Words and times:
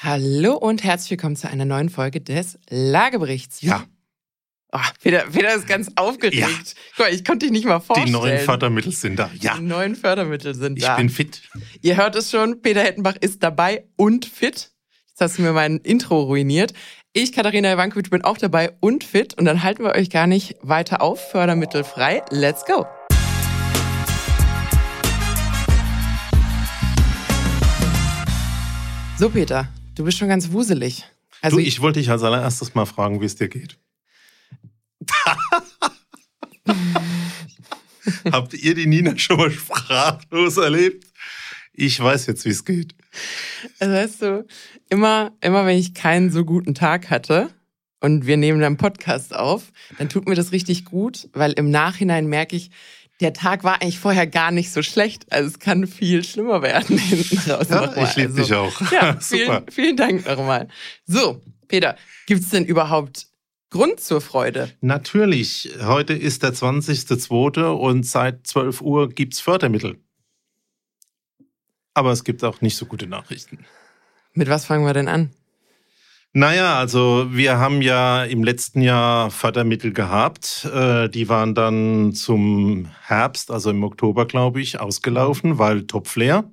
Hallo 0.00 0.54
und 0.54 0.84
herzlich 0.84 1.10
willkommen 1.10 1.34
zu 1.34 1.48
einer 1.50 1.64
neuen 1.64 1.88
Folge 1.88 2.20
des 2.20 2.56
Lageberichts. 2.70 3.62
Ja. 3.62 3.84
Oh, 4.70 4.78
Peter, 5.02 5.24
Peter 5.32 5.52
ist 5.54 5.66
ganz 5.66 5.90
aufgeregt. 5.96 6.36
Ja. 6.40 6.48
Guck 6.96 7.08
ich 7.10 7.24
konnte 7.24 7.46
dich 7.46 7.50
nicht 7.52 7.64
mal 7.64 7.80
vorstellen. 7.80 8.06
Die 8.06 8.12
neuen 8.12 8.38
Fördermittel 8.38 8.92
sind 8.92 9.18
da. 9.18 9.28
Ja, 9.40 9.56
Die 9.56 9.62
neuen 9.64 9.96
Fördermittel 9.96 10.54
sind 10.54 10.78
ich 10.78 10.84
da. 10.84 10.94
bin 10.96 11.08
fit. 11.08 11.42
Ihr 11.82 11.96
hört 11.96 12.14
es 12.14 12.30
schon, 12.30 12.62
Peter 12.62 12.80
Hettenbach 12.82 13.16
ist 13.20 13.42
dabei 13.42 13.86
und 13.96 14.24
fit. 14.24 14.70
Jetzt 15.08 15.20
hast 15.20 15.38
du 15.38 15.42
mir 15.42 15.52
mein 15.52 15.78
Intro 15.78 16.20
ruiniert. 16.22 16.74
Ich, 17.12 17.32
Katharina 17.32 17.72
Ivankovic, 17.72 18.10
bin 18.10 18.22
auch 18.22 18.38
dabei 18.38 18.76
und 18.78 19.02
fit. 19.02 19.34
Und 19.36 19.46
dann 19.46 19.64
halten 19.64 19.82
wir 19.82 19.96
euch 19.96 20.10
gar 20.10 20.28
nicht 20.28 20.54
weiter 20.62 21.02
auf. 21.02 21.30
Fördermittel 21.32 21.82
frei. 21.82 22.22
Let's 22.30 22.64
go. 22.64 22.86
So, 29.18 29.28
Peter, 29.28 29.66
du 29.98 30.04
bist 30.04 30.18
schon 30.18 30.28
ganz 30.28 30.52
wuselig. 30.52 31.04
Also 31.40 31.56
du, 31.56 31.62
ich 31.62 31.80
wollte 31.80 31.98
dich 31.98 32.10
als 32.10 32.22
allererstes 32.22 32.74
mal 32.74 32.86
fragen, 32.86 33.20
wie 33.20 33.26
es 33.26 33.34
dir 33.34 33.48
geht. 33.48 33.78
Habt 38.30 38.54
ihr 38.54 38.74
die 38.74 38.86
Nina 38.86 39.18
schon 39.18 39.36
mal 39.38 39.50
sprachlos 39.50 40.56
erlebt? 40.56 41.04
Ich 41.72 42.00
weiß 42.00 42.26
jetzt, 42.26 42.44
wie 42.44 42.50
es 42.50 42.64
geht. 42.64 42.94
Also 43.78 43.94
weißt 43.94 44.22
du, 44.22 44.46
immer, 44.88 45.32
immer 45.40 45.66
wenn 45.66 45.78
ich 45.78 45.94
keinen 45.94 46.30
so 46.30 46.44
guten 46.44 46.74
Tag 46.74 47.10
hatte 47.10 47.50
und 48.00 48.26
wir 48.26 48.36
nehmen 48.36 48.60
dann 48.60 48.76
Podcast 48.76 49.34
auf, 49.34 49.72
dann 49.98 50.08
tut 50.08 50.28
mir 50.28 50.34
das 50.34 50.52
richtig 50.52 50.84
gut, 50.84 51.28
weil 51.32 51.52
im 51.52 51.70
Nachhinein 51.70 52.26
merke 52.26 52.56
ich, 52.56 52.70
der 53.20 53.32
Tag 53.32 53.64
war 53.64 53.82
eigentlich 53.82 53.98
vorher 53.98 54.26
gar 54.26 54.50
nicht 54.50 54.70
so 54.70 54.82
schlecht. 54.82 55.30
Also 55.32 55.48
es 55.48 55.58
kann 55.58 55.86
viel 55.86 56.22
schlimmer 56.24 56.62
werden 56.62 56.98
hinten 56.98 57.50
raus. 57.50 57.66
Ja, 57.68 57.96
ich 57.96 58.16
liebe 58.16 58.28
also, 58.28 58.42
dich 58.42 58.54
auch. 58.54 58.92
Ja, 58.92 59.12
Super. 59.20 59.20
vielen, 59.20 59.70
vielen 59.70 59.96
Dank 59.96 60.26
nochmal. 60.26 60.68
So, 61.06 61.42
Peter, 61.66 61.96
gibt 62.26 62.42
es 62.42 62.50
denn 62.50 62.64
überhaupt 62.64 63.26
Grund 63.70 64.00
zur 64.00 64.20
Freude? 64.20 64.72
Natürlich, 64.80 65.70
heute 65.82 66.14
ist 66.14 66.42
der 66.42 66.54
20.02. 66.54 67.64
und 67.64 68.06
seit 68.06 68.46
12 68.46 68.80
Uhr 68.80 69.08
gibt's 69.10 69.40
Fördermittel. 69.40 69.98
Aber 71.92 72.12
es 72.12 72.24
gibt 72.24 72.44
auch 72.44 72.60
nicht 72.60 72.76
so 72.76 72.86
gute 72.86 73.06
Nachrichten. 73.06 73.66
Mit 74.32 74.48
was 74.48 74.64
fangen 74.64 74.86
wir 74.86 74.94
denn 74.94 75.08
an? 75.08 75.30
Naja, 76.34 76.78
also 76.78 77.28
wir 77.30 77.58
haben 77.58 77.80
ja 77.80 78.22
im 78.24 78.44
letzten 78.44 78.82
Jahr 78.82 79.30
Fördermittel 79.30 79.92
gehabt. 79.92 80.68
Äh, 80.72 81.08
Die 81.08 81.28
waren 81.28 81.54
dann 81.54 82.12
zum 82.12 82.88
Herbst, 83.02 83.50
also 83.50 83.70
im 83.70 83.82
Oktober, 83.82 84.26
glaube 84.26 84.60
ich, 84.60 84.78
ausgelaufen, 84.78 85.58
weil 85.58 85.86
Topf 85.86 86.16
leer. 86.16 86.44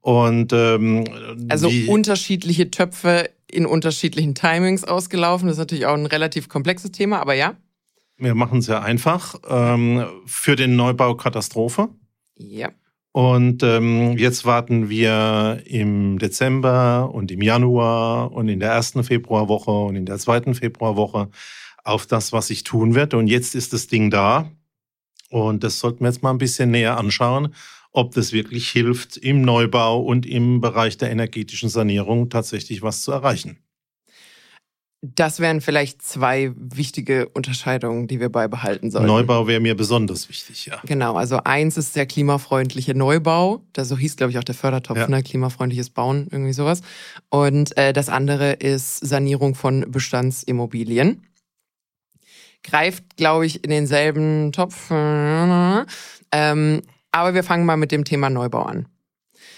Und 0.00 0.52
ähm, 0.52 1.04
Also 1.48 1.70
unterschiedliche 1.88 2.70
Töpfe 2.70 3.30
in 3.50 3.66
unterschiedlichen 3.66 4.34
Timings 4.34 4.84
ausgelaufen. 4.84 5.48
Das 5.48 5.56
ist 5.56 5.60
natürlich 5.60 5.86
auch 5.86 5.94
ein 5.94 6.06
relativ 6.06 6.48
komplexes 6.48 6.92
Thema, 6.92 7.20
aber 7.20 7.34
ja. 7.34 7.56
wir 8.16 8.34
machen 8.34 8.58
es 8.58 8.66
ja 8.66 8.80
einfach 8.80 9.34
ähm, 9.48 10.06
für 10.26 10.56
den 10.56 10.76
Neubau 10.76 11.14
Katastrophe. 11.14 11.88
Ja. 12.36 12.70
Und 13.18 13.64
ähm, 13.64 14.16
jetzt 14.16 14.44
warten 14.44 14.88
wir 14.90 15.60
im 15.64 16.20
Dezember 16.20 17.10
und 17.12 17.32
im 17.32 17.42
Januar 17.42 18.30
und 18.30 18.48
in 18.48 18.60
der 18.60 18.70
ersten 18.70 19.02
Februarwoche 19.02 19.72
und 19.72 19.96
in 19.96 20.06
der 20.06 20.18
zweiten 20.18 20.54
Februarwoche 20.54 21.28
auf 21.82 22.06
das, 22.06 22.32
was 22.32 22.46
sich 22.46 22.62
tun 22.62 22.94
wird. 22.94 23.14
Und 23.14 23.26
jetzt 23.26 23.56
ist 23.56 23.72
das 23.72 23.88
Ding 23.88 24.12
da. 24.12 24.52
Und 25.30 25.64
das 25.64 25.80
sollten 25.80 26.04
wir 26.04 26.10
jetzt 26.10 26.22
mal 26.22 26.30
ein 26.30 26.38
bisschen 26.38 26.70
näher 26.70 26.96
anschauen, 26.96 27.54
ob 27.90 28.14
das 28.14 28.32
wirklich 28.32 28.68
hilft, 28.68 29.16
im 29.16 29.42
Neubau 29.42 30.00
und 30.00 30.24
im 30.24 30.60
Bereich 30.60 30.96
der 30.96 31.10
energetischen 31.10 31.70
Sanierung 31.70 32.30
tatsächlich 32.30 32.82
was 32.82 33.02
zu 33.02 33.10
erreichen. 33.10 33.58
Das 35.00 35.38
wären 35.38 35.60
vielleicht 35.60 36.02
zwei 36.02 36.50
wichtige 36.56 37.28
Unterscheidungen, 37.28 38.08
die 38.08 38.18
wir 38.18 38.30
beibehalten 38.30 38.90
sollten. 38.90 39.06
Neubau 39.06 39.46
wäre 39.46 39.60
mir 39.60 39.76
besonders 39.76 40.28
wichtig, 40.28 40.66
ja. 40.66 40.80
Genau, 40.86 41.14
also 41.14 41.38
eins 41.44 41.76
ist 41.76 41.94
der 41.94 42.04
klimafreundliche 42.04 42.96
Neubau. 42.96 43.62
Das 43.74 43.88
so 43.88 43.96
hieß, 43.96 44.16
glaube 44.16 44.32
ich, 44.32 44.38
auch 44.38 44.44
der 44.44 44.56
Fördertopf, 44.56 44.98
Ja. 44.98 45.06
ne? 45.06 45.22
klimafreundliches 45.22 45.90
Bauen, 45.90 46.26
irgendwie 46.32 46.52
sowas. 46.52 46.80
Und 47.30 47.76
äh, 47.76 47.92
das 47.92 48.08
andere 48.08 48.54
ist 48.54 48.98
Sanierung 48.98 49.54
von 49.54 49.88
Bestandsimmobilien. 49.88 51.22
Greift, 52.64 53.16
glaube 53.16 53.46
ich, 53.46 53.62
in 53.62 53.70
denselben 53.70 54.50
Topf. 54.50 54.90
Ähm, 54.90 55.86
aber 57.12 57.34
wir 57.34 57.44
fangen 57.44 57.64
mal 57.64 57.76
mit 57.76 57.92
dem 57.92 58.04
Thema 58.04 58.30
Neubau 58.30 58.62
an. 58.62 58.88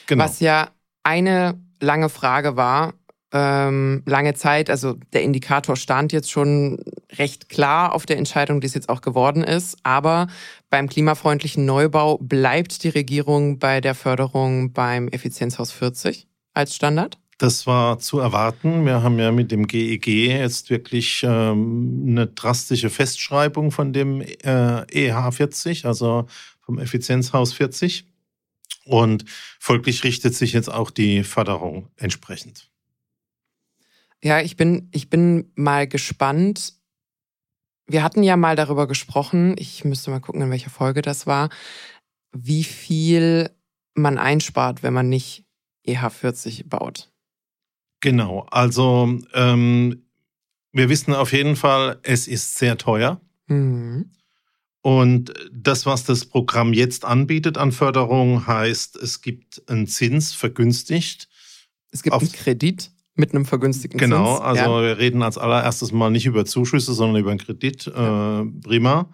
Genau. 0.07 0.23
Was 0.25 0.41
ja 0.41 0.69
eine 1.03 1.59
lange 1.81 2.11
Frage 2.11 2.57
war, 2.57 2.93
ähm, 3.33 4.03
lange 4.07 4.35
Zeit, 4.35 4.71
also 4.71 4.95
der 5.13 5.23
Indikator 5.23 5.77
stand 5.77 6.13
jetzt 6.13 6.31
schon 6.31 6.83
recht 7.19 7.49
klar 7.49 7.95
auf 7.95 8.07
der 8.07 8.19
Entscheidung, 8.19 8.61
die 8.61 8.67
es 8.67 8.75
jetzt 8.75 8.89
auch 8.89 9.01
geworden 9.01 9.45
ist. 9.45 9.79
Aber 9.83 10.27
beim 10.69 10.89
klimafreundlichen 10.89 11.65
Neubau 11.65 12.19
bleibt 12.19 12.83
die 12.83 12.89
Regierung 12.89 13.59
bei 13.59 13.81
der 13.81 13.95
Förderung 13.95 14.73
beim 14.73 15.09
Effizienzhaus 15.09 15.73
40 15.73 16.27
als 16.55 16.75
Standard. 16.75 17.19
Das 17.39 17.67
war 17.67 17.99
zu 17.99 18.19
erwarten. 18.19 18.85
Wir 18.85 19.03
haben 19.03 19.19
ja 19.19 19.33
mit 19.33 19.51
dem 19.51 19.67
GEG 19.67 20.07
jetzt 20.07 20.69
wirklich 20.69 21.23
ähm, 21.25 22.05
eine 22.07 22.27
drastische 22.27 22.91
Festschreibung 22.91 23.71
von 23.71 23.95
dem 23.95 24.21
äh, 24.21 24.83
EH 24.93 25.31
40, 25.31 25.87
also 25.87 26.27
vom 26.61 26.79
Effizienzhaus 26.79 27.55
40. 27.55 28.05
Und 28.85 29.25
folglich 29.59 30.05
richtet 30.05 30.35
sich 30.35 30.53
jetzt 30.53 30.71
auch 30.71 30.91
die 30.91 31.25
Förderung 31.25 31.89
entsprechend. 31.97 32.71
Ja, 34.23 34.41
ich 34.41 34.57
bin, 34.57 34.89
ich 34.93 35.09
bin 35.09 35.51
mal 35.55 35.87
gespannt. 35.87 36.75
Wir 37.87 38.03
hatten 38.03 38.23
ja 38.23 38.37
mal 38.37 38.55
darüber 38.57 38.87
gesprochen, 38.87 39.57
ich 39.59 39.85
müsste 39.85 40.11
mal 40.11 40.21
gucken, 40.21 40.43
in 40.43 40.51
welcher 40.51 40.71
Folge 40.71 41.03
das 41.03 41.27
war, 41.27 41.49
wie 42.33 42.63
viel 42.65 43.51
man 43.95 44.19
einspart, 44.19 44.83
wenn 44.83 44.93
man 44.93 45.09
nicht 45.09 45.45
EH40 45.87 46.69
baut. 46.69 47.11
Genau, 48.01 48.47
also 48.51 49.19
ähm, 49.35 50.07
wir 50.73 50.89
wissen 50.89 51.15
auf 51.15 51.33
jeden 51.33 51.57
Fall, 51.57 51.99
es 52.03 52.29
ist 52.29 52.57
sehr 52.57 52.79
teuer. 52.79 53.21
Mhm. 53.49 54.11
Und 54.83 55.35
das, 55.53 55.85
was 55.85 56.05
das 56.05 56.25
Programm 56.25 56.73
jetzt 56.73 57.05
anbietet 57.05 57.59
an 57.59 57.73
Förderung, 57.73 58.47
heißt, 58.47 58.97
es 58.97 59.21
gibt 59.21 59.69
einen 59.69 59.87
Zins 59.87 60.33
vergünstigt. 60.33 61.29
Es 61.91 62.03
gibt 62.03 62.15
Auf- 62.15 62.23
einen 62.23 62.33
Kredit 62.33 62.91
mit 63.21 63.33
einem 63.33 63.45
vergünstigten 63.45 63.99
Genau, 63.99 64.37
Zins. 64.37 64.47
also 64.47 64.63
ja. 64.63 64.83
wir 64.83 64.99
reden 64.99 65.23
als 65.23 65.39
allererstes 65.39 65.93
mal 65.93 66.11
nicht 66.11 66.27
über 66.27 66.45
Zuschüsse, 66.45 66.93
sondern 66.95 67.21
über 67.21 67.31
einen 67.31 67.39
Kredit. 67.39 67.87
Äh, 67.87 68.45
prima. 68.65 69.11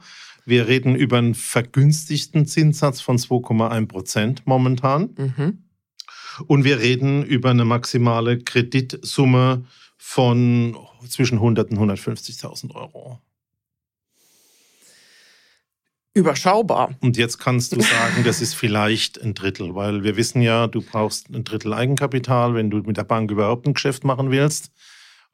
Wir 0.47 0.69
reden 0.69 0.95
über 0.95 1.19
einen 1.19 1.35
vergünstigten 1.35 2.47
Zinssatz 2.47 3.01
von 3.01 3.19
2,1 3.19 3.87
Prozent 3.89 4.47
momentan. 4.47 5.11
Mhm. 5.19 5.59
Und 6.47 6.65
wir 6.65 6.79
reden 6.79 7.25
über 7.25 7.51
eine 7.51 7.65
maximale 7.65 8.39
Kreditsumme 8.39 9.65
von 9.97 10.77
zwischen 11.09 11.37
100 11.39 11.71
und 11.71 11.79
150.000 11.79 12.75
Euro. 12.75 13.21
Überschaubar. 16.17 16.95
Und 17.01 17.19
jetzt 17.19 17.37
kannst 17.37 17.73
du 17.73 17.81
sagen, 17.83 18.25
das 18.25 18.41
ist 18.41 18.55
vielleicht 18.55 19.21
ein 19.21 19.35
Drittel, 19.35 19.75
weil 19.75 20.03
wir 20.03 20.17
wissen 20.17 20.41
ja, 20.41 20.67
du 20.67 20.81
brauchst 20.81 21.29
ein 21.29 21.45
Drittel 21.45 21.75
Eigenkapital, 21.75 22.55
wenn 22.55 22.71
du 22.71 22.79
mit 22.79 22.97
der 22.97 23.05
Bank 23.05 23.31
überhaupt 23.31 23.67
ein 23.67 23.75
Geschäft 23.75 24.03
machen 24.03 24.31
willst. 24.31 24.71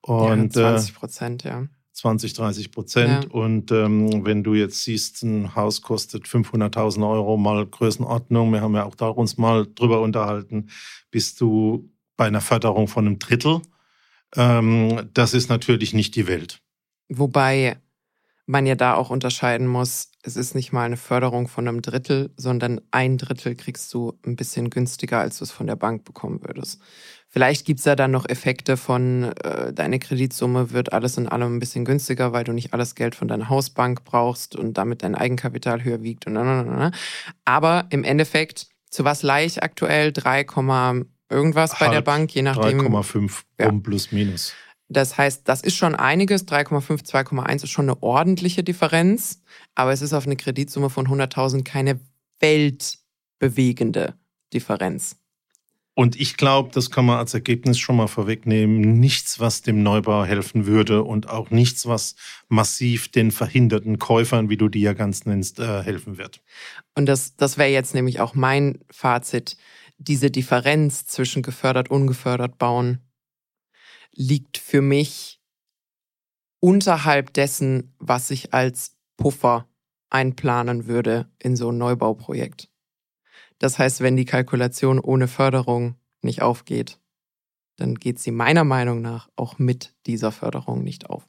Und 0.01 0.57
ja, 0.57 0.73
äh, 0.73 0.79
20 0.79 0.95
Prozent, 0.97 1.45
ja. 1.45 1.69
20, 1.93 2.33
30 2.33 2.73
Prozent. 2.73 3.25
Ja. 3.27 3.31
Und 3.31 3.71
ähm, 3.71 4.27
wenn 4.27 4.43
du 4.43 4.55
jetzt 4.55 4.83
siehst, 4.83 5.23
ein 5.23 5.55
Haus 5.55 5.83
kostet 5.83 6.27
500.000 6.27 7.09
Euro 7.09 7.37
mal 7.37 7.65
Größenordnung, 7.65 8.53
wir 8.53 8.61
haben 8.61 8.75
ja 8.75 8.85
auch 8.85 8.97
da 8.97 9.07
uns 9.07 9.39
mal 9.39 9.69
drüber 9.73 10.01
unterhalten, 10.01 10.69
bist 11.13 11.41
du 11.41 11.89
bei 12.17 12.27
einer 12.27 12.41
Förderung 12.41 12.89
von 12.89 13.07
einem 13.07 13.21
Drittel. 13.21 13.61
Ähm, 14.35 15.11
das 15.15 15.33
ist 15.33 15.49
natürlich 15.49 15.95
nicht 15.95 16.17
die 16.17 16.27
Welt. 16.27 16.61
Wobei 17.09 17.77
man 18.47 18.67
ja 18.67 18.75
da 18.75 18.95
auch 18.95 19.11
unterscheiden 19.11 19.69
muss, 19.69 20.12
es 20.23 20.37
ist 20.37 20.55
nicht 20.55 20.73
mal 20.73 20.85
eine 20.85 20.97
Förderung 20.97 21.49
von 21.49 21.67
einem 21.67 21.83
Drittel, 21.83 22.31
sondern 22.37 22.81
ein 22.93 23.19
Drittel 23.19 23.57
kriegst 23.57 23.93
du 23.93 24.15
ein 24.25 24.37
bisschen 24.37 24.71
günstiger, 24.71 25.19
als 25.19 25.39
du 25.39 25.45
es 25.45 25.51
von 25.51 25.67
der 25.67 25.77
Bank 25.77 26.05
bekommen 26.05 26.41
würdest. 26.45 26.81
Vielleicht 27.29 27.67
gibt's 27.67 27.85
ja 27.87 27.97
dann 27.97 28.11
noch 28.11 28.29
Effekte 28.29 28.77
von, 28.77 29.25
äh, 29.43 29.73
deine 29.73 29.99
Kreditsumme 29.99 30.71
wird 30.71 30.93
alles 30.93 31.17
in 31.17 31.29
allem 31.29 31.57
ein 31.57 31.61
bisschen 31.61 31.85
günstiger, 31.85 32.33
weil 32.33 32.45
du 32.45 32.53
nicht 32.53 32.73
alles 32.73 32.95
Geld 32.95 33.15
von 33.15 33.27
deiner 33.27 33.49
Hausbank 33.49 34.05
brauchst 34.05 34.55
und 34.55 34.79
damit 34.79 35.03
dein 35.03 35.15
Eigenkapital 35.15 35.83
höher 35.83 36.03
wiegt 36.03 36.27
und 36.27 36.35
na, 36.35 36.45
na, 36.45 36.63
na, 36.63 36.77
na. 36.77 36.91
Aber 37.45 37.87
im 37.91 38.05
Endeffekt, 38.05 38.69
zu 38.91 39.05
was 39.05 39.23
leih 39.23 39.47
ich 39.47 39.63
aktuell? 39.63 40.13
3, 40.13 40.47
irgendwas 41.31 41.79
bei 41.79 41.89
der 41.89 42.03
Bank, 42.03 42.33
je 42.35 42.43
nachdem. 42.43 42.81
3,5 42.81 43.43
Ja. 43.59 43.71
um 43.71 43.83
plus 43.83 44.13
minus. 44.13 44.53
Das 44.93 45.17
heißt, 45.17 45.49
das 45.49 45.63
ist 45.63 45.77
schon 45.77 45.95
einiges. 45.95 46.47
3,5, 46.47 47.03
2,1 47.05 47.65
ist 47.65 47.71
schon 47.71 47.87
eine 47.87 48.03
ordentliche 48.03 48.63
Differenz. 48.63 49.41
Aber 49.75 49.93
es 49.93 50.03
ist 50.03 50.13
auf 50.13 50.27
eine 50.27 50.37
Kreditsumme 50.37 50.91
von 50.91 51.07
100.000 51.07 51.65
keine 51.65 52.01
weltbewegende 52.41 54.15
Differenz. 54.53 55.17
Und 55.95 56.19
ich 56.19 56.39
glaube, 56.39 56.71
das 56.73 56.91
kann 56.91 57.05
man 57.05 57.19
als 57.19 57.35
Ergebnis 57.35 57.79
schon 57.79 57.97
mal 57.97 58.07
vorwegnehmen, 58.07 58.99
nichts, 58.99 59.41
was 59.41 59.61
dem 59.61 59.83
Neubau 59.83 60.25
helfen 60.25 60.65
würde 60.65 61.03
und 61.03 61.29
auch 61.29 61.51
nichts, 61.51 61.87
was 61.87 62.15
massiv 62.49 63.11
den 63.11 63.31
verhinderten 63.31 63.99
Käufern, 63.99 64.49
wie 64.49 64.57
du 64.57 64.71
die 64.71 64.81
ja 64.81 64.95
ganz 64.95 65.27
nennst, 65.27 65.59
äh, 65.59 65.83
helfen 65.83 66.17
wird. 66.17 66.41
Und 66.95 67.07
das, 67.07 67.37
das 67.37 67.59
wäre 67.59 67.69
jetzt 67.69 67.95
nämlich 67.95 68.21
auch 68.21 68.35
mein 68.35 68.79
Fazit. 68.91 69.59
Diese 69.99 70.31
Differenz 70.31 71.07
zwischen 71.07 71.43
gefördert, 71.43 71.91
ungefördert 71.91 72.57
bauen 72.57 73.01
liegt 74.15 74.57
für 74.57 74.81
mich 74.81 75.41
unterhalb 76.59 77.35
dessen, 77.35 77.95
was 77.99 78.31
ich 78.31 78.55
als 78.55 78.97
Puffer 79.23 79.69
einplanen 80.11 80.87
würde 80.87 81.29
in 81.39 81.57
so 81.57 81.71
ein 81.71 81.79
Neubauprojekt. 81.79 82.69
Das 83.59 83.79
heißt, 83.79 84.01
wenn 84.01 84.17
die 84.17 84.25
Kalkulation 84.25 84.99
ohne 84.99 85.29
Förderung 85.29 85.95
nicht 86.23 86.43
aufgeht, 86.43 86.99
dann 87.77 87.95
geht 87.95 88.19
sie 88.19 88.33
meiner 88.33 88.65
Meinung 88.65 89.01
nach 89.01 89.29
auch 89.37 89.59
mit 89.59 89.95
dieser 90.07 90.33
Förderung 90.33 90.83
nicht 90.83 91.09
auf. 91.09 91.27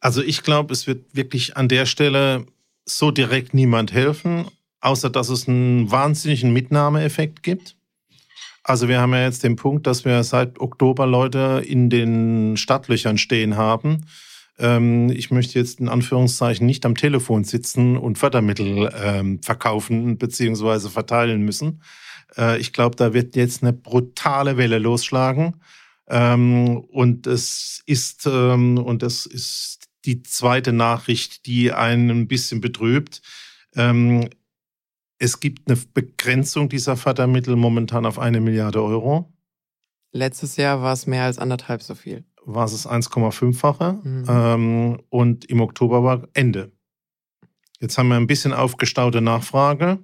Also 0.00 0.22
ich 0.22 0.42
glaube, 0.42 0.72
es 0.72 0.86
wird 0.86 1.14
wirklich 1.16 1.56
an 1.56 1.68
der 1.68 1.86
Stelle 1.86 2.46
so 2.84 3.10
direkt 3.10 3.54
niemand 3.54 3.92
helfen, 3.92 4.46
außer 4.80 5.08
dass 5.08 5.30
es 5.30 5.48
einen 5.48 5.90
wahnsinnigen 5.90 6.52
Mitnahmeeffekt 6.52 7.42
gibt. 7.42 7.76
Also 8.62 8.88
wir 8.88 9.00
haben 9.00 9.14
ja 9.14 9.22
jetzt 9.22 9.44
den 9.44 9.56
Punkt, 9.56 9.86
dass 9.86 10.04
wir 10.04 10.22
seit 10.24 10.60
Oktober 10.60 11.06
Leute 11.06 11.62
in 11.66 11.88
den 11.88 12.58
Stadtlöchern 12.58 13.16
stehen 13.16 13.56
haben 13.56 14.04
ähm, 14.60 15.10
ich 15.10 15.30
möchte 15.30 15.58
jetzt 15.58 15.80
in 15.80 15.88
Anführungszeichen 15.88 16.66
nicht 16.66 16.84
am 16.86 16.94
Telefon 16.94 17.44
sitzen 17.44 17.96
und 17.96 18.18
Fördermittel 18.18 18.92
ähm, 19.02 19.42
verkaufen 19.42 20.18
bzw. 20.18 20.88
verteilen 20.88 21.42
müssen. 21.42 21.82
Äh, 22.36 22.60
ich 22.60 22.72
glaube, 22.72 22.96
da 22.96 23.14
wird 23.14 23.36
jetzt 23.36 23.62
eine 23.62 23.72
brutale 23.72 24.56
Welle 24.56 24.78
losschlagen. 24.78 25.56
Ähm, 26.08 26.78
und 26.78 27.26
es 27.26 27.82
ist, 27.86 28.26
ähm, 28.26 28.78
und 28.78 29.02
das 29.02 29.26
ist 29.26 29.88
die 30.04 30.22
zweite 30.22 30.72
Nachricht, 30.72 31.46
die 31.46 31.72
einen 31.72 32.10
ein 32.10 32.28
bisschen 32.28 32.60
betrübt. 32.60 33.22
Ähm, 33.76 34.28
es 35.18 35.40
gibt 35.40 35.70
eine 35.70 35.78
Begrenzung 35.94 36.68
dieser 36.68 36.96
Fördermittel 36.96 37.56
momentan 37.56 38.06
auf 38.06 38.18
eine 38.18 38.40
Milliarde 38.40 38.82
Euro. 38.82 39.32
Letztes 40.12 40.56
Jahr 40.56 40.82
war 40.82 40.92
es 40.92 41.06
mehr 41.06 41.24
als 41.24 41.38
anderthalb 41.38 41.82
so 41.82 41.94
viel 41.94 42.24
war 42.44 42.64
es 42.64 42.88
1,5-fache 42.88 44.00
mhm. 44.02 44.24
ähm, 44.28 45.00
und 45.08 45.44
im 45.46 45.60
Oktober 45.60 46.02
war 46.02 46.28
Ende. 46.34 46.72
Jetzt 47.80 47.96
haben 47.96 48.08
wir 48.08 48.16
ein 48.16 48.26
bisschen 48.26 48.52
aufgestaute 48.52 49.20
Nachfrage. 49.20 49.98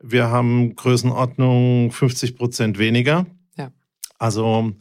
Wir 0.00 0.28
haben 0.28 0.76
Größenordnung 0.76 1.90
50 1.90 2.36
Prozent 2.36 2.78
weniger. 2.78 3.26
Ja. 3.56 3.72
Also 4.18 4.72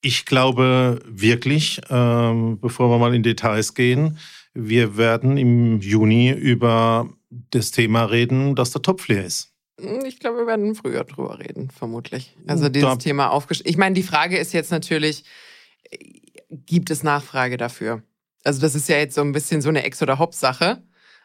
ich 0.00 0.26
glaube 0.26 1.00
wirklich, 1.06 1.80
ähm, 1.88 2.58
bevor 2.60 2.90
wir 2.90 2.98
mal 2.98 3.14
in 3.14 3.22
Details 3.22 3.74
gehen, 3.74 4.18
wir 4.54 4.96
werden 4.96 5.36
im 5.36 5.80
Juni 5.80 6.30
über 6.30 7.08
das 7.30 7.70
Thema 7.70 8.04
reden, 8.04 8.54
dass 8.54 8.72
der 8.72 8.82
Topf 8.82 9.08
leer 9.08 9.24
ist. 9.24 9.52
Hm, 9.80 10.04
ich 10.04 10.18
glaube, 10.18 10.38
wir 10.38 10.46
werden 10.46 10.74
früher 10.74 11.04
drüber 11.04 11.38
reden, 11.38 11.70
vermutlich. 11.70 12.36
Also 12.46 12.68
dieses 12.68 12.88
da 12.88 12.96
Thema 12.96 13.30
aufgestellt. 13.30 13.70
Ich 13.70 13.76
meine, 13.76 13.94
die 13.94 14.02
Frage 14.02 14.36
ist 14.36 14.52
jetzt 14.52 14.70
natürlich, 14.70 15.24
gibt 16.50 16.90
es 16.90 17.02
Nachfrage 17.02 17.56
dafür? 17.56 18.02
Also 18.44 18.60
das 18.60 18.74
ist 18.74 18.88
ja 18.88 18.96
jetzt 18.96 19.14
so 19.14 19.20
ein 19.20 19.32
bisschen 19.32 19.60
so 19.60 19.68
eine 19.68 19.82
Ex- 19.82 20.02
oder 20.02 20.18
Hop-Sache. 20.18 20.82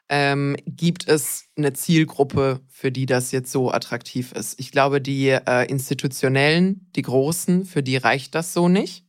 Ähm, 0.10 0.58
gibt 0.66 1.08
es 1.08 1.46
eine 1.56 1.74
Zielgruppe, 1.74 2.60
für 2.68 2.92
die 2.92 3.06
das 3.06 3.32
jetzt 3.32 3.52
so 3.52 3.72
attraktiv 3.72 4.34
ist? 4.34 4.60
Ich 4.60 4.72
glaube, 4.72 5.00
die 5.00 5.30
äh, 5.30 5.66
institutionellen, 5.70 6.90
die 6.96 7.04
großen, 7.04 7.66
für 7.66 7.82
die 7.82 7.98
reicht 7.98 8.36
das 8.36 8.54
so 8.54 8.68
nicht. 8.68 9.06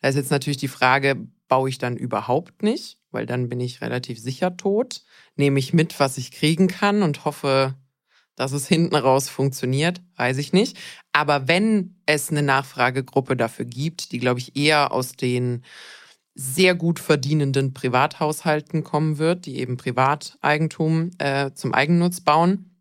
Da 0.00 0.08
ist 0.08 0.16
jetzt 0.16 0.30
natürlich 0.30 0.56
die 0.56 0.68
Frage, 0.68 1.16
baue 1.48 1.68
ich 1.68 1.78
dann 1.78 1.96
überhaupt 1.96 2.62
nicht? 2.62 2.98
Weil 3.10 3.26
dann 3.26 3.48
bin 3.48 3.60
ich 3.60 3.80
relativ 3.80 4.18
sicher 4.20 4.56
tot. 4.56 5.02
Nehme 5.36 5.58
ich 5.58 5.72
mit, 5.72 5.98
was 5.98 6.18
ich 6.18 6.30
kriegen 6.30 6.68
kann 6.68 7.02
und 7.02 7.24
hoffe, 7.24 7.74
dass 8.38 8.52
es 8.52 8.68
hinten 8.68 8.94
raus 8.94 9.28
funktioniert, 9.28 10.00
weiß 10.16 10.38
ich 10.38 10.52
nicht. 10.52 10.76
Aber 11.12 11.48
wenn 11.48 11.96
es 12.06 12.30
eine 12.30 12.42
Nachfragegruppe 12.42 13.36
dafür 13.36 13.64
gibt, 13.64 14.12
die, 14.12 14.18
glaube 14.18 14.38
ich, 14.40 14.56
eher 14.56 14.92
aus 14.92 15.12
den 15.12 15.64
sehr 16.34 16.76
gut 16.76 17.00
verdienenden 17.00 17.74
Privathaushalten 17.74 18.84
kommen 18.84 19.18
wird, 19.18 19.44
die 19.46 19.58
eben 19.58 19.76
Privateigentum 19.76 21.10
äh, 21.18 21.50
zum 21.52 21.74
Eigennutz 21.74 22.20
bauen, 22.20 22.76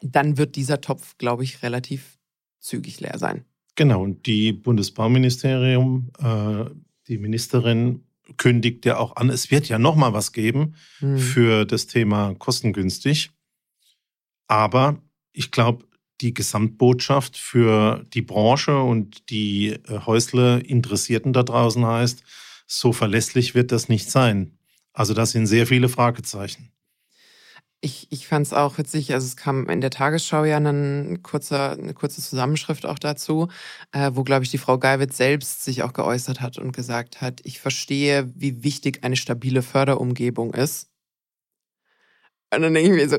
dann 0.00 0.38
wird 0.38 0.56
dieser 0.56 0.80
Topf, 0.80 1.18
glaube 1.18 1.44
ich, 1.44 1.62
relativ 1.62 2.18
zügig 2.60 3.00
leer 3.00 3.18
sein. 3.18 3.44
Genau, 3.76 4.02
und 4.02 4.24
die 4.24 4.54
Bundesbauministerium, 4.54 6.12
äh, 6.18 6.64
die 7.08 7.18
Ministerin 7.18 8.04
kündigt 8.38 8.86
ja 8.86 8.96
auch 8.96 9.16
an, 9.16 9.28
es 9.28 9.50
wird 9.50 9.68
ja 9.68 9.78
noch 9.78 9.96
mal 9.96 10.14
was 10.14 10.32
geben 10.32 10.76
hm. 11.00 11.18
für 11.18 11.66
das 11.66 11.86
Thema 11.86 12.34
kostengünstig. 12.34 13.32
Aber 14.46 14.98
ich 15.32 15.50
glaube, 15.50 15.84
die 16.20 16.34
Gesamtbotschaft 16.34 17.36
für 17.36 18.04
die 18.14 18.22
Branche 18.22 18.80
und 18.80 19.30
die 19.30 19.70
äh, 19.70 20.00
Häusle-Interessierten 20.06 21.32
da 21.32 21.42
draußen 21.42 21.84
heißt, 21.84 22.22
so 22.66 22.92
verlässlich 22.92 23.54
wird 23.54 23.72
das 23.72 23.88
nicht 23.88 24.10
sein. 24.10 24.58
Also 24.92 25.12
das 25.12 25.32
sind 25.32 25.46
sehr 25.46 25.66
viele 25.66 25.88
Fragezeichen. 25.88 26.70
Ich, 27.80 28.06
ich 28.10 28.26
fand 28.26 28.46
es 28.46 28.54
auch 28.54 28.78
witzig, 28.78 29.12
also 29.12 29.26
es 29.26 29.36
kam 29.36 29.68
in 29.68 29.82
der 29.82 29.90
Tagesschau 29.90 30.44
ja 30.44 30.56
ein 30.56 31.22
kurzer, 31.22 31.72
eine 31.72 31.92
kurze 31.92 32.22
Zusammenschrift 32.22 32.86
auch 32.86 32.98
dazu, 32.98 33.48
äh, 33.92 34.12
wo, 34.14 34.24
glaube 34.24 34.44
ich, 34.44 34.50
die 34.50 34.56
Frau 34.56 34.78
Geiwitz 34.78 35.18
selbst 35.18 35.64
sich 35.64 35.82
auch 35.82 35.92
geäußert 35.92 36.40
hat 36.40 36.56
und 36.56 36.72
gesagt 36.72 37.20
hat, 37.20 37.42
ich 37.44 37.60
verstehe, 37.60 38.32
wie 38.34 38.64
wichtig 38.64 39.04
eine 39.04 39.16
stabile 39.16 39.60
Förderumgebung 39.60 40.54
ist. 40.54 40.88
Und 42.54 42.62
dann 42.62 42.72
denke 42.72 42.90
ich 42.90 42.96
mir 42.96 43.08
so, 43.08 43.18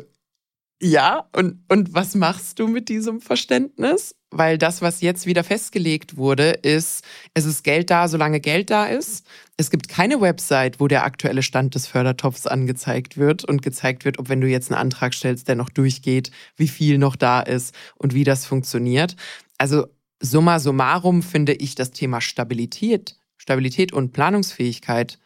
ja, 0.82 1.30
und, 1.34 1.64
und 1.70 1.94
was 1.94 2.16
machst 2.16 2.60
du 2.60 2.68
mit 2.68 2.90
diesem 2.90 3.22
Verständnis? 3.22 4.14
Weil 4.30 4.58
das, 4.58 4.82
was 4.82 5.00
jetzt 5.00 5.26
wieder 5.26 5.46
festgelegt 5.46 6.18
wurde, 6.18 6.50
ist, 6.50 7.06
es 7.34 7.46
ist 7.46 7.64
Geld 7.64 7.90
da, 7.90 8.10
solange 8.10 8.42
Geld 8.42 8.70
da 8.70 8.86
ist. 8.86 9.26
Es 9.56 9.70
gibt 9.70 9.88
keine 9.88 10.20
Website, 10.20 10.82
wo 10.82 10.90
der 10.90 11.06
aktuelle 11.06 11.44
Stand 11.44 11.76
des 11.76 11.88
Fördertopfs 11.88 12.46
angezeigt 12.46 13.16
wird 13.18 13.46
und 13.46 13.62
gezeigt 13.62 14.04
wird, 14.04 14.20
ob 14.20 14.28
wenn 14.28 14.42
du 14.42 14.48
jetzt 14.48 14.70
einen 14.70 14.82
Antrag 14.82 15.14
stellst, 15.14 15.48
der 15.48 15.56
noch 15.56 15.70
durchgeht, 15.70 16.32
wie 16.58 16.68
viel 16.68 16.98
noch 16.98 17.16
da 17.16 17.40
ist 17.40 17.74
und 17.96 18.14
wie 18.14 18.26
das 18.26 18.46
funktioniert. 18.46 19.16
Also 19.58 19.88
summa 20.20 20.60
summarum 20.60 21.24
finde 21.24 21.54
ich 21.54 21.76
das 21.76 21.92
Thema 21.92 22.20
Stabilität, 22.20 23.16
Stabilität 23.38 23.94
und 23.94 24.12
Planungsfähigkeit 24.12 25.20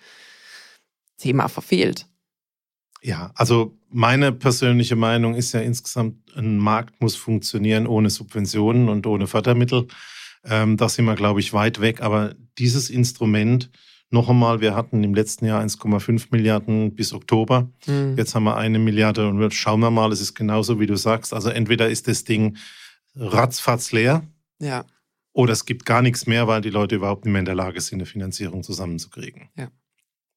Thema 1.17 1.47
verfehlt. 1.47 2.08
Ja, 3.01 3.31
also 3.35 3.77
meine 3.89 4.31
persönliche 4.31 4.95
Meinung 4.95 5.35
ist 5.35 5.53
ja 5.53 5.61
insgesamt, 5.61 6.15
ein 6.35 6.57
Markt 6.57 7.01
muss 7.01 7.15
funktionieren 7.15 7.87
ohne 7.87 8.09
Subventionen 8.09 8.89
und 8.89 9.07
ohne 9.07 9.27
Fördermittel. 9.27 9.87
Ähm, 10.43 10.77
da 10.77 10.89
sind 10.89 11.05
wir, 11.05 11.15
glaube 11.15 11.39
ich, 11.39 11.53
weit 11.53 11.81
weg. 11.81 12.01
Aber 12.01 12.35
dieses 12.57 12.89
Instrument, 12.89 13.69
noch 14.09 14.29
einmal, 14.29 14.59
wir 14.59 14.75
hatten 14.75 15.03
im 15.03 15.13
letzten 15.13 15.45
Jahr 15.45 15.61
1,5 15.61 16.27
Milliarden 16.31 16.95
bis 16.95 17.13
Oktober. 17.13 17.69
Mhm. 17.85 18.15
Jetzt 18.17 18.35
haben 18.35 18.43
wir 18.43 18.57
eine 18.57 18.79
Milliarde 18.79 19.27
und 19.27 19.53
schauen 19.53 19.79
wir 19.79 19.91
mal, 19.91 20.11
es 20.11 20.21
ist 20.21 20.33
genauso, 20.33 20.79
wie 20.79 20.87
du 20.87 20.95
sagst. 20.95 21.33
Also 21.33 21.49
entweder 21.49 21.89
ist 21.89 22.07
das 22.07 22.23
Ding 22.23 22.57
ratzfatz 23.15 23.91
leer. 23.91 24.23
Ja. 24.59 24.85
Oder 25.31 25.53
es 25.53 25.65
gibt 25.65 25.85
gar 25.85 26.01
nichts 26.01 26.25
mehr, 26.25 26.47
weil 26.47 26.61
die 26.61 26.69
Leute 26.69 26.95
überhaupt 26.95 27.25
nicht 27.25 27.31
mehr 27.31 27.39
in 27.39 27.45
der 27.45 27.55
Lage 27.55 27.79
sind, 27.79 27.99
eine 27.99 28.05
Finanzierung 28.05 28.63
zusammenzukriegen. 28.63 29.49
Ja 29.55 29.69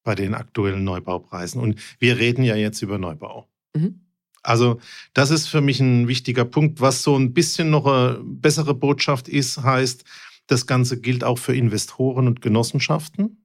bei 0.02 0.14
den 0.14 0.34
aktuellen 0.34 0.84
Neubaupreisen. 0.84 1.60
Und 1.60 1.80
wir 1.98 2.18
reden 2.18 2.44
ja 2.44 2.56
jetzt 2.56 2.82
über 2.82 2.98
Neubau. 2.98 3.48
Mhm. 3.74 4.00
Also 4.42 4.80
das 5.14 5.30
ist 5.30 5.46
für 5.46 5.60
mich 5.60 5.80
ein 5.80 6.08
wichtiger 6.08 6.44
Punkt. 6.44 6.80
Was 6.80 7.02
so 7.02 7.16
ein 7.16 7.32
bisschen 7.32 7.70
noch 7.70 7.86
eine 7.86 8.20
bessere 8.22 8.74
Botschaft 8.74 9.28
ist, 9.28 9.62
heißt, 9.62 10.04
das 10.46 10.66
Ganze 10.66 11.00
gilt 11.00 11.22
auch 11.22 11.38
für 11.38 11.54
Investoren 11.54 12.26
und 12.26 12.42
Genossenschaften. 12.42 13.38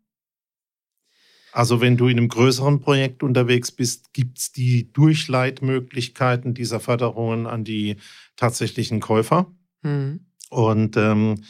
Also 1.51 1.81
wenn 1.81 1.97
du 1.97 2.07
in 2.07 2.17
einem 2.17 2.27
größeren 2.27 2.81
Projekt 2.81 3.23
unterwegs 3.23 3.71
bist, 3.71 4.13
gibt 4.13 4.37
es 4.37 4.51
die 4.51 4.91
Durchleitmöglichkeiten 4.93 6.53
dieser 6.53 6.79
Förderungen 6.79 7.47
an 7.47 7.63
die 7.63 7.97
tatsächlichen 8.35 8.99
Käufer. 8.99 9.51
Mhm. 9.81 10.25
Und 10.49 10.97
ähm, 10.97 11.43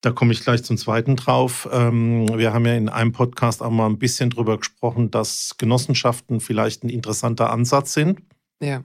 da 0.00 0.12
komme 0.12 0.32
ich 0.32 0.42
gleich 0.42 0.62
zum 0.62 0.76
zweiten 0.76 1.16
drauf. 1.16 1.68
Ähm, 1.72 2.28
wir 2.38 2.52
haben 2.52 2.66
ja 2.66 2.74
in 2.74 2.88
einem 2.88 3.10
Podcast 3.12 3.62
auch 3.62 3.70
mal 3.70 3.86
ein 3.86 3.98
bisschen 3.98 4.30
drüber 4.30 4.58
gesprochen, 4.58 5.10
dass 5.10 5.56
Genossenschaften 5.58 6.40
vielleicht 6.40 6.84
ein 6.84 6.88
interessanter 6.88 7.50
Ansatz 7.50 7.94
sind. 7.94 8.20
Ja. 8.62 8.84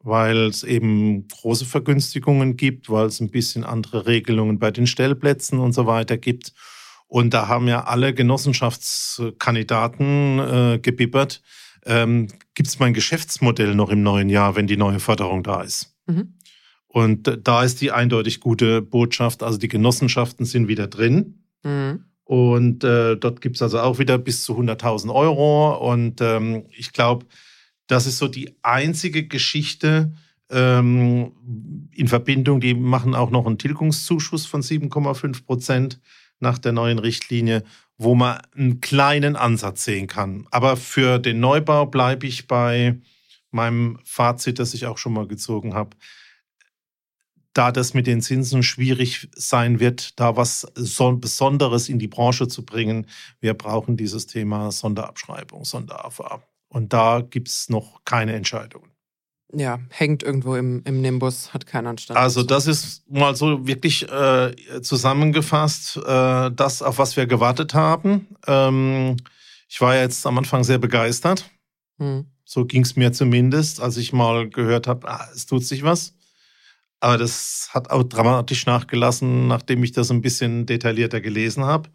Weil 0.00 0.46
es 0.46 0.62
eben 0.62 1.26
große 1.28 1.64
Vergünstigungen 1.64 2.56
gibt, 2.56 2.90
weil 2.90 3.06
es 3.06 3.20
ein 3.20 3.30
bisschen 3.30 3.64
andere 3.64 4.06
Regelungen 4.06 4.58
bei 4.58 4.70
den 4.70 4.86
Stellplätzen 4.86 5.58
und 5.58 5.72
so 5.72 5.86
weiter 5.86 6.18
gibt. 6.18 6.52
Und 7.08 7.34
da 7.34 7.48
haben 7.48 7.68
ja 7.68 7.84
alle 7.84 8.12
Genossenschaftskandidaten 8.12 10.38
äh, 10.38 10.78
gebibbert. 10.80 11.42
Ähm, 11.86 12.28
gibt 12.54 12.68
es 12.68 12.78
mein 12.78 12.92
Geschäftsmodell 12.94 13.74
noch 13.74 13.90
im 13.90 14.02
neuen 14.02 14.28
Jahr, 14.28 14.56
wenn 14.56 14.66
die 14.66 14.76
neue 14.76 15.00
Förderung 15.00 15.42
da 15.42 15.62
ist? 15.62 15.96
Mhm. 16.06 16.35
Und 16.96 17.40
da 17.44 17.62
ist 17.62 17.82
die 17.82 17.92
eindeutig 17.92 18.40
gute 18.40 18.80
Botschaft. 18.80 19.42
Also 19.42 19.58
die 19.58 19.68
Genossenschaften 19.68 20.46
sind 20.46 20.66
wieder 20.66 20.86
drin. 20.86 21.44
Mhm. 21.62 22.04
Und 22.24 22.84
äh, 22.84 23.18
dort 23.18 23.42
gibt 23.42 23.56
es 23.56 23.62
also 23.62 23.80
auch 23.80 23.98
wieder 23.98 24.16
bis 24.16 24.44
zu 24.44 24.58
100.000 24.58 25.14
Euro. 25.14 25.76
Und 25.92 26.22
ähm, 26.22 26.64
ich 26.70 26.94
glaube, 26.94 27.26
das 27.86 28.06
ist 28.06 28.16
so 28.16 28.28
die 28.28 28.56
einzige 28.62 29.26
Geschichte 29.26 30.14
ähm, 30.48 31.32
in 31.92 32.08
Verbindung. 32.08 32.60
Die 32.60 32.72
machen 32.72 33.14
auch 33.14 33.30
noch 33.30 33.44
einen 33.44 33.58
Tilgungszuschuss 33.58 34.46
von 34.46 34.62
7,5 34.62 35.44
Prozent 35.44 36.00
nach 36.40 36.56
der 36.56 36.72
neuen 36.72 36.98
Richtlinie, 36.98 37.62
wo 37.98 38.14
man 38.14 38.38
einen 38.56 38.80
kleinen 38.80 39.36
Ansatz 39.36 39.84
sehen 39.84 40.06
kann. 40.06 40.46
Aber 40.50 40.78
für 40.78 41.18
den 41.18 41.40
Neubau 41.40 41.84
bleibe 41.84 42.26
ich 42.26 42.46
bei 42.46 42.98
meinem 43.50 43.98
Fazit, 44.02 44.58
das 44.58 44.72
ich 44.72 44.86
auch 44.86 44.96
schon 44.96 45.12
mal 45.12 45.28
gezogen 45.28 45.74
habe. 45.74 45.90
Da 47.56 47.72
das 47.72 47.94
mit 47.94 48.06
den 48.06 48.20
Zinsen 48.20 48.62
schwierig 48.62 49.28
sein 49.34 49.80
wird, 49.80 50.18
da 50.20 50.36
was 50.36 50.66
Besonderes 50.74 51.88
in 51.88 51.98
die 51.98 52.08
Branche 52.08 52.48
zu 52.48 52.64
bringen, 52.64 53.06
wir 53.40 53.54
brauchen 53.54 53.96
dieses 53.96 54.26
Thema 54.26 54.70
Sonderabschreibung, 54.70 55.64
Sonderafa. 55.64 56.42
Und 56.68 56.92
da 56.92 57.20
gibt 57.20 57.48
es 57.48 57.68
noch 57.68 58.04
keine 58.04 58.34
Entscheidungen 58.34 58.96
ja, 59.52 59.78
hängt 59.90 60.22
irgendwo 60.22 60.56
im, 60.56 60.82
im 60.84 61.00
Nimbus, 61.00 61.54
hat 61.54 61.66
keinen 61.66 61.86
Anstand. 61.86 62.18
Also 62.18 62.42
das 62.42 62.66
ist 62.66 63.08
mal 63.10 63.34
so 63.36 63.66
wirklich 63.66 64.10
äh, 64.10 64.54
zusammengefasst, 64.82 65.96
äh, 65.98 66.50
das, 66.50 66.82
auf 66.82 66.98
was 66.98 67.16
wir 67.16 67.26
gewartet 67.26 67.74
haben. 67.74 68.26
Ähm, 68.46 69.16
ich 69.68 69.80
war 69.80 69.96
jetzt 69.96 70.26
am 70.26 70.38
Anfang 70.38 70.64
sehr 70.64 70.78
begeistert. 70.78 71.50
Hm. 71.98 72.26
So 72.44 72.64
ging 72.64 72.82
es 72.82 72.96
mir 72.96 73.12
zumindest, 73.12 73.80
als 73.80 73.96
ich 73.96 74.12
mal 74.12 74.48
gehört 74.48 74.86
habe, 74.86 75.08
ah, 75.08 75.26
es 75.34 75.46
tut 75.46 75.64
sich 75.64 75.82
was. 75.82 76.15
Aber 77.00 77.18
das 77.18 77.68
hat 77.72 77.90
auch 77.90 78.04
dramatisch 78.04 78.66
nachgelassen, 78.66 79.48
nachdem 79.48 79.84
ich 79.84 79.92
das 79.92 80.10
ein 80.10 80.22
bisschen 80.22 80.66
detaillierter 80.66 81.20
gelesen 81.20 81.64
habe. 81.64 81.90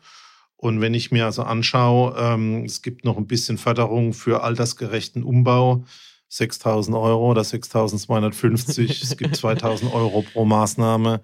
Und 0.55 0.79
wenn 0.79 0.93
ich 0.93 1.11
mir 1.11 1.25
also 1.25 1.41
anschaue, 1.41 2.15
ähm, 2.17 2.65
es 2.65 2.83
gibt 2.83 3.03
noch 3.03 3.17
ein 3.17 3.25
bisschen 3.25 3.57
Förderung 3.57 4.13
für 4.13 4.43
altersgerechten 4.43 5.23
Umbau 5.23 5.85
6000 6.29 6.95
Euro 6.95 7.31
oder 7.31 7.43
6250. 7.43 9.01
es 9.01 9.17
gibt 9.17 9.35
2000 9.37 9.91
Euro 9.93 10.21
pro 10.21 10.45
Maßnahme. 10.45 11.21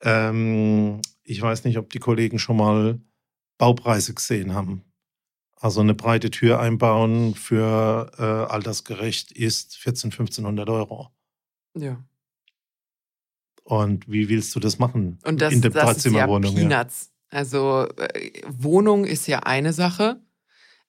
Ähm, 0.00 1.00
ich 1.24 1.42
weiß 1.42 1.64
nicht, 1.64 1.76
ob 1.76 1.90
die 1.90 1.98
Kollegen 1.98 2.38
schon 2.38 2.56
mal 2.56 3.00
Baupreise 3.58 4.14
gesehen 4.14 4.54
haben. 4.54 4.84
Also 5.56 5.80
eine 5.80 5.94
breite 5.94 6.30
Tür 6.30 6.60
einbauen 6.60 7.34
für 7.34 8.12
äh, 8.16 8.22
altersgerecht 8.22 9.32
ist 9.32 9.76
14, 9.76 10.12
1500 10.12 10.70
Euro. 10.70 11.10
Ja. 11.74 12.04
Und 13.68 14.08
wie 14.08 14.30
willst 14.30 14.54
du 14.54 14.60
das 14.60 14.78
machen? 14.78 15.18
Und 15.26 15.42
das, 15.42 15.52
in 15.52 15.60
der 15.60 15.70
das 15.70 15.98
ist 15.98 16.14
ja 16.14 16.26
Peanuts. 16.26 17.10
Ja. 17.30 17.38
Also 17.38 17.86
äh, 17.98 18.30
Wohnung 18.48 19.04
ist 19.04 19.26
ja 19.26 19.40
eine 19.40 19.74
Sache. 19.74 20.22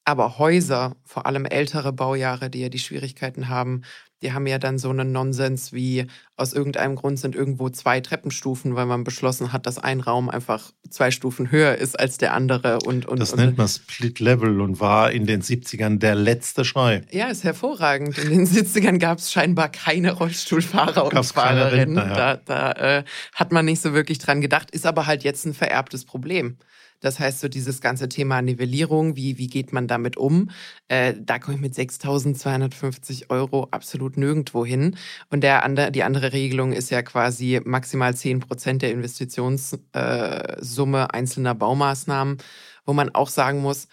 Aber 0.06 0.40
Häuser, 0.40 0.96
vor 1.04 1.26
allem 1.26 1.46
ältere 1.46 1.92
Baujahre, 1.92 2.50
die 2.50 2.62
ja 2.62 2.70
die 2.70 2.80
Schwierigkeiten 2.80 3.50
haben, 3.50 3.82
die 4.22 4.34
haben 4.34 4.48
ja 4.48 4.60
dann 4.60 4.78
so 4.78 4.90
einen 4.90 5.12
Nonsens 5.12 5.72
wie 5.72 6.08
aus 6.36 6.54
irgendeinem 6.54 6.96
Grund 6.96 7.20
sind 7.20 7.36
irgendwo 7.36 7.70
zwei 7.70 8.00
Treppenstufen, 8.00 8.76
weil 8.76 8.86
man 8.86 9.04
beschlossen 9.04 9.52
hat, 9.52 9.66
dass 9.66 9.78
ein 9.78 10.00
Raum 10.00 10.30
einfach 10.30 10.72
zwei 10.90 11.12
Stufen 11.12 11.52
höher 11.52 11.76
ist 11.76 12.00
als 12.00 12.18
der 12.18 12.34
andere. 12.34 12.80
Und, 12.86 13.06
und, 13.06 13.20
das 13.20 13.34
und, 13.34 13.40
nennt 13.40 13.58
man 13.58 13.68
Split 13.68 14.20
Level 14.20 14.62
und 14.62 14.80
war 14.80 15.12
in 15.12 15.26
den 15.26 15.42
70ern 15.42 16.00
der 16.00 16.16
letzte 16.16 16.66
Schrei. 16.66 17.04
Ja, 17.12 17.28
ist 17.28 17.44
hervorragend. 17.44 18.18
In 18.18 18.30
den 18.30 18.48
70ern 18.48 19.00
gab 19.00 19.20
es 19.20 19.32
scheinbar 19.32 19.70
keine 19.70 20.14
Rollstuhlfahrer 20.14 21.06
und 21.06 21.14
Gab's 21.14 21.32
Fahrerinnen. 21.32 21.98
Rentner, 21.98 22.18
ja. 22.18 22.36
Da, 22.38 22.72
da 22.74 22.98
äh, 23.00 23.04
hat 23.34 23.52
man 23.52 23.66
nicht 23.66 23.82
so 23.82 23.94
wirklich 23.94 24.20
dran 24.20 24.42
gedacht, 24.42 24.72
ist 24.72 24.86
aber 24.86 25.08
halt 25.08 25.24
jetzt 25.24 25.46
ein 25.46 25.54
vererbtes 25.54 26.06
Problem. 26.06 26.58
Das 27.00 27.20
heißt, 27.20 27.39
so 27.39 27.48
dieses 27.48 27.82
ganze 27.82 28.10
Thema 28.10 28.41
Nivellierung, 28.41 29.15
wie, 29.15 29.38
wie 29.38 29.48
geht 29.48 29.72
man 29.74 29.88
damit 29.88 30.18
um? 30.18 30.50
Äh, 30.88 31.13
da 31.20 31.39
komme 31.39 31.56
ich 31.56 31.62
mit 31.62 31.74
6.250 31.74 33.29
Euro 33.29 33.68
absolut 33.72 34.18
nirgendwo 34.18 34.65
hin. 34.65 34.98
Und 35.29 35.41
der 35.41 35.63
andere, 35.63 35.91
die 35.91 36.03
andere 36.03 36.34
Regelung 36.34 36.74
ist 36.74 36.89
ja 36.89 37.01
quasi 37.01 37.62
maximal 37.63 38.15
10 38.15 38.41
Prozent 38.41 38.82
der 38.82 38.91
Investitionssumme 38.91 39.79
äh, 39.94 41.08
einzelner 41.12 41.56
Baumaßnahmen, 41.56 42.38
wo 42.86 42.94
man 42.94 43.15
auch 43.15 43.29
sagen 43.29 43.62
muss, 43.62 43.88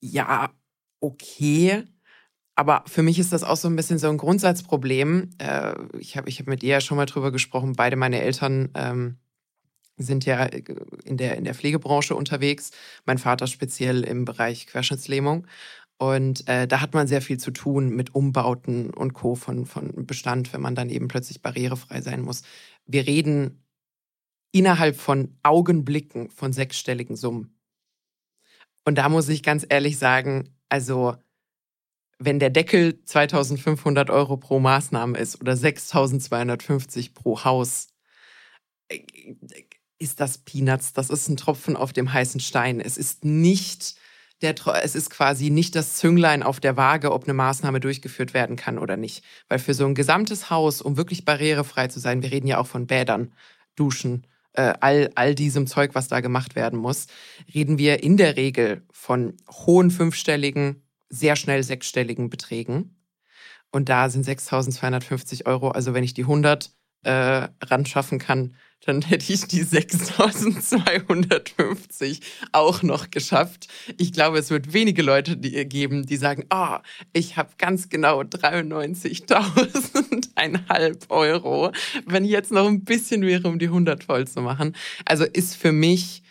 ja, 0.00 0.50
okay, 1.00 1.84
aber 2.58 2.82
für 2.86 3.04
mich 3.04 3.20
ist 3.20 3.32
das 3.32 3.44
auch 3.44 3.56
so 3.56 3.68
ein 3.68 3.76
bisschen 3.76 3.98
so 3.98 4.08
ein 4.08 4.16
Grundsatzproblem. 4.18 5.30
Äh, 5.38 5.74
ich 6.00 6.16
habe 6.16 6.28
ich 6.28 6.40
hab 6.40 6.48
mit 6.48 6.64
ihr 6.64 6.70
ja 6.70 6.80
schon 6.80 6.96
mal 6.96 7.06
drüber 7.06 7.30
gesprochen. 7.30 7.74
Beide 7.74 7.94
meine 7.94 8.20
Eltern 8.20 8.70
ähm, 8.74 9.18
sind 9.98 10.24
ja 10.24 10.44
äh, 10.46 10.62
in 11.04 11.16
der, 11.16 11.36
in 11.36 11.44
der 11.44 11.54
Pflegebranche 11.54 12.14
unterwegs. 12.14 12.70
Mein 13.04 13.18
Vater 13.18 13.46
speziell 13.46 14.04
im 14.04 14.24
Bereich 14.24 14.66
Querschnittslähmung. 14.66 15.46
Und 15.98 16.46
äh, 16.48 16.68
da 16.68 16.80
hat 16.80 16.94
man 16.94 17.08
sehr 17.08 17.20
viel 17.22 17.38
zu 17.38 17.50
tun 17.50 17.90
mit 17.90 18.14
Umbauten 18.14 18.90
und 18.90 19.14
Co. 19.14 19.34
von, 19.34 19.66
von 19.66 20.06
Bestand, 20.06 20.52
wenn 20.52 20.60
man 20.60 20.76
dann 20.76 20.90
eben 20.90 21.08
plötzlich 21.08 21.42
barrierefrei 21.42 22.00
sein 22.00 22.22
muss. 22.22 22.42
Wir 22.86 23.06
reden 23.06 23.64
innerhalb 24.52 24.96
von 24.96 25.36
Augenblicken 25.42 26.30
von 26.30 26.52
sechsstelligen 26.52 27.16
Summen. 27.16 27.58
Und 28.84 28.96
da 28.96 29.08
muss 29.08 29.28
ich 29.28 29.42
ganz 29.42 29.66
ehrlich 29.68 29.98
sagen, 29.98 30.54
also 30.68 31.16
wenn 32.18 32.38
der 32.38 32.50
Deckel 32.50 33.02
2500 33.04 34.10
Euro 34.10 34.36
pro 34.36 34.58
Maßnahme 34.60 35.18
ist 35.18 35.40
oder 35.40 35.56
6250 35.56 37.14
pro 37.14 37.44
Haus, 37.44 37.88
äh, 38.88 39.00
ist 39.98 40.20
das 40.20 40.38
Peanuts. 40.38 40.92
Das 40.92 41.10
ist 41.10 41.28
ein 41.28 41.36
Tropfen 41.36 41.76
auf 41.76 41.92
dem 41.92 42.12
heißen 42.12 42.40
Stein. 42.40 42.80
Es 42.80 42.96
ist 42.96 43.24
nicht 43.24 43.96
der, 44.42 44.54
es 44.82 44.94
ist 44.94 45.10
quasi 45.10 45.50
nicht 45.50 45.74
das 45.74 45.96
Zünglein 45.96 46.42
auf 46.42 46.60
der 46.60 46.76
Waage, 46.76 47.12
ob 47.12 47.24
eine 47.24 47.34
Maßnahme 47.34 47.80
durchgeführt 47.80 48.34
werden 48.34 48.56
kann 48.56 48.78
oder 48.78 48.96
nicht. 48.96 49.24
Weil 49.48 49.58
für 49.58 49.74
so 49.74 49.84
ein 49.84 49.94
gesamtes 49.94 50.50
Haus, 50.50 50.80
um 50.80 50.96
wirklich 50.96 51.24
barrierefrei 51.24 51.88
zu 51.88 51.98
sein, 51.98 52.22
wir 52.22 52.30
reden 52.30 52.46
ja 52.46 52.58
auch 52.58 52.66
von 52.66 52.86
Bädern, 52.86 53.32
Duschen, 53.74 54.26
äh, 54.52 54.74
all, 54.80 55.10
all 55.14 55.34
diesem 55.34 55.66
Zeug, 55.66 55.94
was 55.94 56.08
da 56.08 56.20
gemacht 56.20 56.54
werden 56.54 56.78
muss, 56.78 57.06
reden 57.52 57.78
wir 57.78 58.02
in 58.02 58.16
der 58.16 58.36
Regel 58.36 58.82
von 58.92 59.36
hohen 59.50 59.90
fünfstelligen, 59.90 60.82
sehr 61.08 61.36
schnell 61.36 61.62
sechsstelligen 61.62 62.30
Beträgen. 62.30 62.96
Und 63.70 63.88
da 63.88 64.08
sind 64.08 64.26
6.250 64.26 65.46
Euro, 65.46 65.70
also 65.70 65.94
wenn 65.94 66.04
ich 66.04 66.14
die 66.14 66.22
100 66.22 66.70
äh, 67.02 67.10
ran 67.10 67.86
schaffen 67.86 68.18
kann, 68.18 68.54
dann 68.84 69.02
hätte 69.02 69.32
ich 69.32 69.46
die 69.46 69.62
6250 69.62 72.20
auch 72.52 72.82
noch 72.82 73.10
geschafft. 73.10 73.68
Ich 73.98 74.12
glaube, 74.12 74.38
es 74.38 74.50
wird 74.50 74.72
wenige 74.72 75.02
Leute 75.02 75.36
die, 75.36 75.64
geben, 75.66 76.06
die 76.06 76.16
sagen, 76.16 76.44
oh, 76.50 76.76
ich 77.12 77.36
habe 77.36 77.50
ganz 77.58 77.88
genau 77.88 78.20
93.000 78.20 81.10
Euro, 81.10 81.72
wenn 82.06 82.24
jetzt 82.24 82.52
noch 82.52 82.66
ein 82.66 82.84
bisschen 82.84 83.22
wäre, 83.22 83.48
um 83.48 83.58
die 83.58 83.66
100 83.66 84.04
voll 84.04 84.28
zu 84.28 84.40
machen. 84.40 84.74
Also 85.04 85.24
ist 85.24 85.56
für 85.56 85.72
mich, 85.72 86.22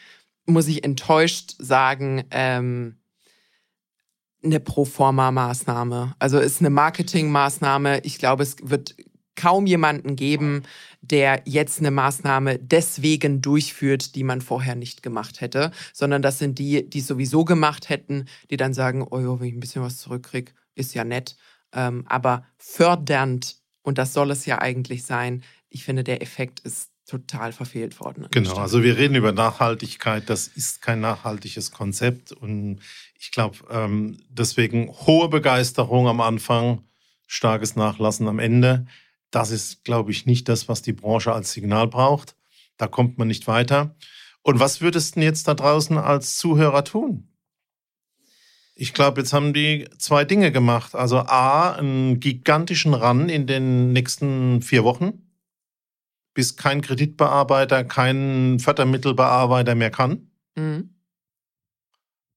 muss 0.45 0.67
ich 0.67 0.83
enttäuscht 0.83 1.55
sagen, 1.59 2.23
ähm, 2.31 2.95
eine 4.43 4.59
Proforma-Maßnahme. 4.59 6.15
Also 6.19 6.39
ist 6.39 6.61
eine 6.61 6.69
Marketing-Maßnahme. 6.69 8.01
Ich 8.03 8.17
glaube, 8.17 8.43
es 8.43 8.55
wird 8.61 8.95
kaum 9.35 9.65
jemanden 9.65 10.15
geben, 10.15 10.63
der 11.11 11.41
jetzt 11.45 11.79
eine 11.79 11.91
Maßnahme 11.91 12.59
deswegen 12.59 13.41
durchführt, 13.41 14.15
die 14.15 14.23
man 14.23 14.41
vorher 14.41 14.75
nicht 14.75 15.03
gemacht 15.03 15.41
hätte, 15.41 15.71
sondern 15.93 16.21
das 16.21 16.39
sind 16.39 16.59
die, 16.59 16.89
die 16.89 17.01
sowieso 17.01 17.45
gemacht 17.45 17.89
hätten, 17.89 18.25
die 18.49 18.57
dann 18.57 18.73
sagen, 18.73 19.05
oh 19.09 19.19
jo, 19.19 19.39
wenn 19.39 19.47
ich 19.47 19.53
ein 19.53 19.59
bisschen 19.59 19.83
was 19.83 19.97
zurückkriege, 19.97 20.51
ist 20.75 20.93
ja 20.93 21.03
nett. 21.03 21.35
Ähm, 21.73 22.05
aber 22.07 22.45
fördernd, 22.57 23.57
und 23.81 23.97
das 23.97 24.13
soll 24.13 24.31
es 24.31 24.45
ja 24.45 24.59
eigentlich 24.59 25.03
sein, 25.03 25.43
ich 25.69 25.83
finde, 25.83 26.03
der 26.03 26.21
Effekt 26.21 26.59
ist 26.61 26.91
total 27.07 27.53
verfehlt 27.53 27.99
worden. 27.99 28.27
Genau, 28.31 28.55
also 28.55 28.83
wir 28.83 28.97
reden 28.97 29.15
über 29.15 29.31
Nachhaltigkeit, 29.31 30.29
das 30.29 30.47
ist 30.47 30.81
kein 30.81 30.99
nachhaltiges 30.99 31.71
Konzept 31.71 32.33
und 32.33 32.79
ich 33.17 33.31
glaube, 33.31 33.57
ähm, 33.69 34.17
deswegen 34.29 34.89
hohe 34.91 35.29
Begeisterung 35.29 36.07
am 36.07 36.21
Anfang, 36.21 36.83
starkes 37.25 37.75
Nachlassen 37.75 38.27
am 38.27 38.39
Ende. 38.39 38.87
Das 39.31 39.51
ist, 39.51 39.83
glaube 39.83 40.11
ich, 40.11 40.25
nicht 40.25 40.47
das, 40.49 40.69
was 40.69 40.81
die 40.81 40.93
Branche 40.93 41.33
als 41.33 41.51
Signal 41.51 41.87
braucht. 41.87 42.35
Da 42.77 42.87
kommt 42.87 43.17
man 43.17 43.27
nicht 43.27 43.47
weiter. 43.47 43.95
Und 44.41 44.59
was 44.59 44.81
würdest 44.81 45.15
du 45.15 45.21
jetzt 45.21 45.47
da 45.47 45.53
draußen 45.53 45.97
als 45.97 46.37
Zuhörer 46.37 46.83
tun? 46.83 47.27
Ich 48.75 48.93
glaube, 48.93 49.21
jetzt 49.21 49.33
haben 49.33 49.53
die 49.53 49.87
zwei 49.97 50.23
Dinge 50.23 50.51
gemacht. 50.51 50.93
Also 50.93 51.17
A, 51.17 51.71
einen 51.71 52.19
gigantischen 52.19 52.93
Run 52.93 53.27
in 53.27 53.47
den 53.47 53.91
nächsten 53.91 54.61
vier 54.61 54.83
Wochen, 54.83 55.33
bis 56.35 56.55
kein 56.55 56.81
Kreditbearbeiter, 56.81 57.83
kein 57.83 58.59
Fördermittelbearbeiter 58.59 59.73
mehr 59.73 59.89
kann. 59.89 60.29
Mhm. 60.55 60.93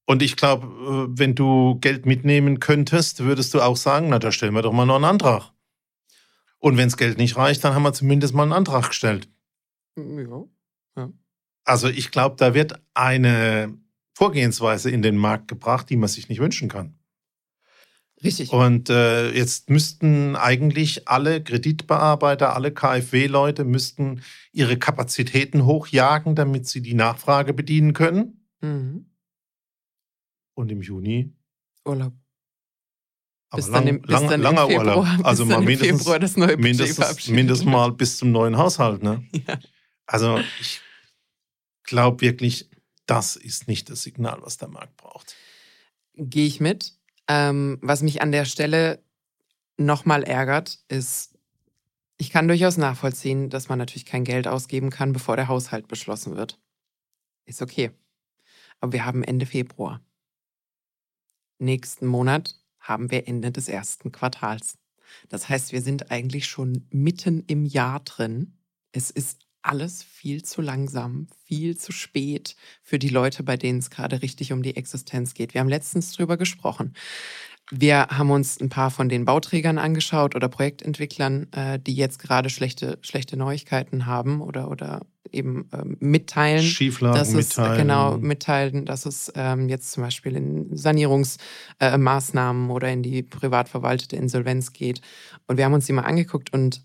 Und 0.07 0.23
ich 0.23 0.37
glaube, 0.37 0.67
äh, 0.67 1.19
wenn 1.19 1.35
du 1.35 1.79
Geld 1.79 2.07
mitnehmen 2.07 2.59
könntest, 2.59 3.23
würdest 3.23 3.55
du 3.55 3.61
auch 3.61 3.77
sagen, 3.77 4.09
na, 4.09 4.19
da 4.19 4.33
stellen 4.33 4.55
wir 4.55 4.63
doch 4.63 4.73
mal 4.73 4.87
noch 4.87 4.97
einen 4.97 5.05
Antrag. 5.05 5.53
Und 6.61 6.76
wenn 6.76 6.88
das 6.88 6.97
Geld 6.97 7.19
nicht 7.19 7.37
reicht, 7.37 7.64
dann 7.64 7.75
haben 7.75 7.83
wir 7.83 7.93
zumindest 7.93 8.35
mal 8.35 8.45
einen 8.45 8.52
Antrag 8.52 8.88
gestellt. 8.88 9.29
Ja. 9.97 10.45
ja. 10.97 11.12
Also 11.64 11.88
ich 11.88 12.11
glaube, 12.11 12.37
da 12.37 12.55
wird 12.55 12.81
eine 12.95 13.76
Vorgehensweise 14.14 14.90
in 14.90 15.02
den 15.02 15.17
Markt 15.17 15.49
gebracht, 15.49 15.90
die 15.90 15.97
man 15.97 16.09
sich 16.09 16.29
nicht 16.29 16.40
wünschen 16.40 16.69
kann. 16.69 17.00
Richtig. 18.23 18.52
Und 18.52 18.90
äh, 18.90 19.31
jetzt 19.33 19.71
müssten 19.71 20.37
eigentlich 20.37 21.09
alle 21.09 21.43
Kreditbearbeiter, 21.43 22.55
alle 22.55 22.73
KfW-Leute 22.73 23.64
müssten 23.64 24.23
ihre 24.52 24.76
Kapazitäten 24.79 25.64
hochjagen, 25.64 26.35
damit 26.35 26.67
sie 26.67 26.83
die 26.83 26.93
Nachfrage 26.93 27.55
bedienen 27.55 27.95
können. 27.95 28.47
Mhm. 28.61 29.07
Und 30.55 30.71
im 30.71 30.83
Juni 30.83 31.33
Urlaub. 31.87 32.12
Aber 33.50 33.62
Bis 33.62 33.69
lang, 33.69 33.85
dann 33.85 33.97
im, 33.97 34.02
bis 34.02 34.11
lang, 34.11 34.28
dann 34.28 34.42
langer 34.42 34.62
im 34.62 34.69
Februar, 34.69 34.97
Urlaub. 34.99 35.26
Also 35.26 35.45
mal 35.45 35.61
mindestens, 35.61 35.99
Februar 35.99 36.19
das 36.21 36.37
neue 36.37 36.57
Budget 36.57 36.78
mindestens, 36.78 37.28
mindestens 37.28 37.66
mal 37.69 37.92
bis 37.92 38.16
zum 38.16 38.30
neuen 38.30 38.57
Haushalt. 38.57 39.02
Ne? 39.02 39.26
Ja. 39.47 39.59
Also 40.07 40.40
ich 40.61 40.80
glaube 41.85 42.21
wirklich, 42.21 42.69
das 43.07 43.37
ist 43.37 43.69
nicht 43.69 43.90
das 43.90 44.02
Signal, 44.02 44.38
was 44.42 44.57
der 44.57 44.69
Markt 44.69 44.97
braucht. 44.97 45.37
Gehe 46.14 46.47
ich 46.47 46.61
mit. 46.61 46.95
Ähm, 47.28 47.78
was 47.80 48.02
mich 48.02 48.23
an 48.23 48.33
der 48.33 48.45
Stelle 48.45 49.02
nochmal 49.76 50.23
ärgert, 50.23 50.80
ist, 50.88 51.38
ich 52.19 52.30
kann 52.30 52.49
durchaus 52.49 52.76
nachvollziehen, 52.76 53.50
dass 53.50 53.69
man 53.69 53.78
natürlich 53.78 54.04
kein 54.04 54.25
Geld 54.25 54.47
ausgeben 54.47 54.90
kann, 54.90 55.12
bevor 55.12 55.37
der 55.37 55.49
Haushalt 55.49 55.88
beschlossen 55.88 56.37
wird. 56.37 56.59
Ist 57.47 57.62
okay. 57.62 57.90
Aber 58.80 58.92
wir 58.92 59.04
haben 59.04 59.23
Ende 59.23 59.47
Februar. 59.47 60.00
Nächsten 61.59 62.07
Monat 62.07 62.60
haben 62.81 63.11
wir 63.11 63.29
Ende 63.29 63.53
des 63.53 63.69
ersten 63.69 64.13
Quartals. 64.13 64.79
Das 65.29 65.49
heißt, 65.49 65.73
wir 65.73 65.83
sind 65.83 66.11
eigentlich 66.11 66.47
schon 66.47 66.87
mitten 66.91 67.45
im 67.47 67.65
Jahr 67.65 68.01
drin. 68.01 68.59
Es 68.93 69.11
ist 69.11 69.47
alles 69.63 70.03
viel 70.03 70.43
zu 70.43 70.63
langsam, 70.63 71.29
viel 71.45 71.77
zu 71.77 71.93
spät 71.93 72.57
für 72.83 72.99
die 72.99 73.09
Leute, 73.09 73.43
bei 73.43 73.57
denen 73.57 73.79
es 73.79 73.91
gerade 73.91 74.23
richtig 74.23 74.53
um 74.53 74.63
die 74.63 74.77
Existenz 74.77 75.35
geht. 75.35 75.55
Wir 75.55 75.61
haben 75.61 75.69
letztens 75.69 76.13
drüber 76.13 76.37
gesprochen. 76.37 76.95
Wir 77.73 78.09
haben 78.09 78.31
uns 78.31 78.61
ein 78.61 78.69
paar 78.69 78.91
von 78.91 79.09
den 79.09 79.25
Bauträgern 79.25 79.79
angeschaut 79.79 80.35
oder 80.35 80.49
Projektentwicklern, 80.49 81.47
äh, 81.53 81.79
die 81.79 81.95
jetzt 81.95 82.19
gerade 82.19 82.50
schlechte, 82.50 82.99
schlechte 83.00 83.37
Neuigkeiten 83.37 84.07
haben 84.07 84.41
oder, 84.41 84.71
oder 84.71 85.03
eben 85.31 85.69
ähm, 85.73 85.97
mitteilen, 86.00 86.62
Schieflagen 86.65 87.17
dass 87.17 87.29
es 87.29 87.57
mitteilen. 87.57 87.79
genau 87.79 88.19
mitteilen, 88.19 88.87
dass 88.87 89.07
es 89.07 89.33
ähm, 89.37 89.69
jetzt 89.69 89.93
zum 89.93 90.03
Beispiel 90.03 90.35
in 90.35 90.77
Sanierungsmaßnahmen 90.77 92.69
äh, 92.69 92.73
oder 92.73 92.91
in 92.91 93.05
die 93.05 93.23
privat 93.23 93.69
verwaltete 93.69 94.17
Insolvenz 94.17 94.73
geht. 94.73 95.00
Und 95.47 95.57
wir 95.57 95.65
haben 95.65 95.75
uns 95.75 95.87
die 95.87 95.93
mal 95.93 96.03
angeguckt 96.03 96.53
und 96.53 96.85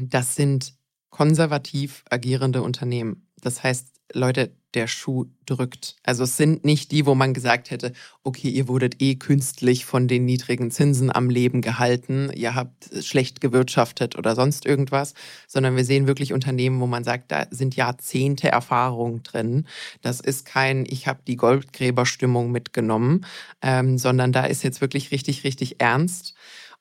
das 0.00 0.34
sind 0.34 0.74
konservativ 1.10 2.04
agierende 2.10 2.62
Unternehmen. 2.62 3.28
Das 3.40 3.62
heißt, 3.62 3.88
Leute, 4.14 4.56
der 4.74 4.86
Schuh 4.86 5.26
drückt. 5.46 5.96
Also 6.02 6.24
es 6.24 6.36
sind 6.36 6.64
nicht 6.64 6.90
die, 6.92 7.06
wo 7.06 7.14
man 7.14 7.32
gesagt 7.32 7.70
hätte, 7.70 7.92
okay, 8.22 8.48
ihr 8.48 8.68
wurdet 8.68 9.00
eh 9.00 9.14
künstlich 9.14 9.84
von 9.84 10.08
den 10.08 10.26
niedrigen 10.26 10.70
Zinsen 10.70 11.14
am 11.14 11.30
Leben 11.30 11.62
gehalten, 11.62 12.30
ihr 12.34 12.54
habt 12.54 12.90
schlecht 13.02 13.40
gewirtschaftet 13.40 14.16
oder 14.16 14.34
sonst 14.34 14.66
irgendwas, 14.66 15.14
sondern 15.46 15.76
wir 15.76 15.84
sehen 15.84 16.06
wirklich 16.06 16.32
Unternehmen, 16.32 16.80
wo 16.80 16.86
man 16.86 17.02
sagt, 17.02 17.32
da 17.32 17.46
sind 17.50 17.76
Jahrzehnte 17.76 18.48
Erfahrung 18.48 19.22
drin. 19.22 19.66
Das 20.02 20.20
ist 20.20 20.44
kein, 20.44 20.84
ich 20.86 21.06
habe 21.06 21.20
die 21.26 21.36
Goldgräberstimmung 21.36 22.50
mitgenommen, 22.52 23.24
ähm, 23.62 23.96
sondern 23.96 24.32
da 24.32 24.44
ist 24.44 24.62
jetzt 24.62 24.80
wirklich 24.80 25.10
richtig, 25.10 25.44
richtig 25.44 25.80
ernst. 25.80 26.34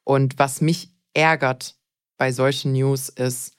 Und 0.04 0.38
was 0.40 0.60
mich 0.60 0.92
ärgert 1.14 1.76
bei 2.18 2.32
solchen 2.32 2.74
News 2.74 3.10
ist, 3.10 3.56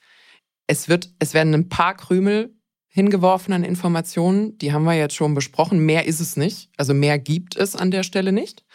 es 0.67 0.87
wird, 0.87 1.09
es 1.17 1.33
werden 1.33 1.55
ein 1.55 1.69
paar 1.69 1.95
Krümel 1.95 2.53
hingeworfen 2.89 3.53
an 3.53 3.63
Informationen. 3.63 4.57
Die 4.57 4.73
haben 4.73 4.83
wir 4.83 4.93
jetzt 4.95 5.15
schon 5.15 5.33
besprochen. 5.35 5.79
Mehr 5.85 6.05
ist 6.05 6.19
es 6.19 6.35
nicht. 6.35 6.69
Also 6.75 6.93
mehr 6.93 7.17
gibt 7.19 7.55
es 7.55 7.75
an 7.75 7.91
der 7.91 8.03
Stelle 8.03 8.31
nicht. 8.31 8.65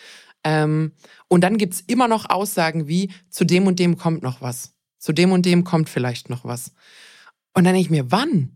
Ähm, 0.44 0.92
und 1.28 1.42
dann 1.42 1.58
gibt's 1.58 1.82
immer 1.86 2.08
noch 2.08 2.30
Aussagen 2.30 2.86
wie, 2.88 3.10
zu 3.28 3.44
dem 3.44 3.66
und 3.66 3.78
dem 3.78 3.96
kommt 3.98 4.22
noch 4.22 4.40
was. 4.40 4.74
Zu 4.98 5.12
dem 5.12 5.32
und 5.32 5.44
dem 5.44 5.64
kommt 5.64 5.88
vielleicht 5.88 6.30
noch 6.30 6.44
was. 6.44 6.72
Und 7.54 7.64
dann 7.64 7.74
denke 7.74 7.80
ich 7.80 7.90
mir, 7.90 8.10
wann? 8.10 8.50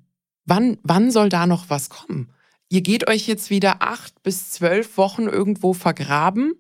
Wann, 0.44 0.78
wann 0.82 1.10
soll 1.10 1.28
da 1.28 1.46
noch 1.46 1.68
was 1.68 1.90
kommen? 1.90 2.32
Ihr 2.70 2.82
geht 2.82 3.08
euch 3.08 3.26
jetzt 3.26 3.50
wieder 3.50 3.76
acht 3.82 4.22
bis 4.22 4.50
zwölf 4.50 4.96
Wochen 4.96 5.22
irgendwo 5.22 5.72
vergraben. 5.72 6.54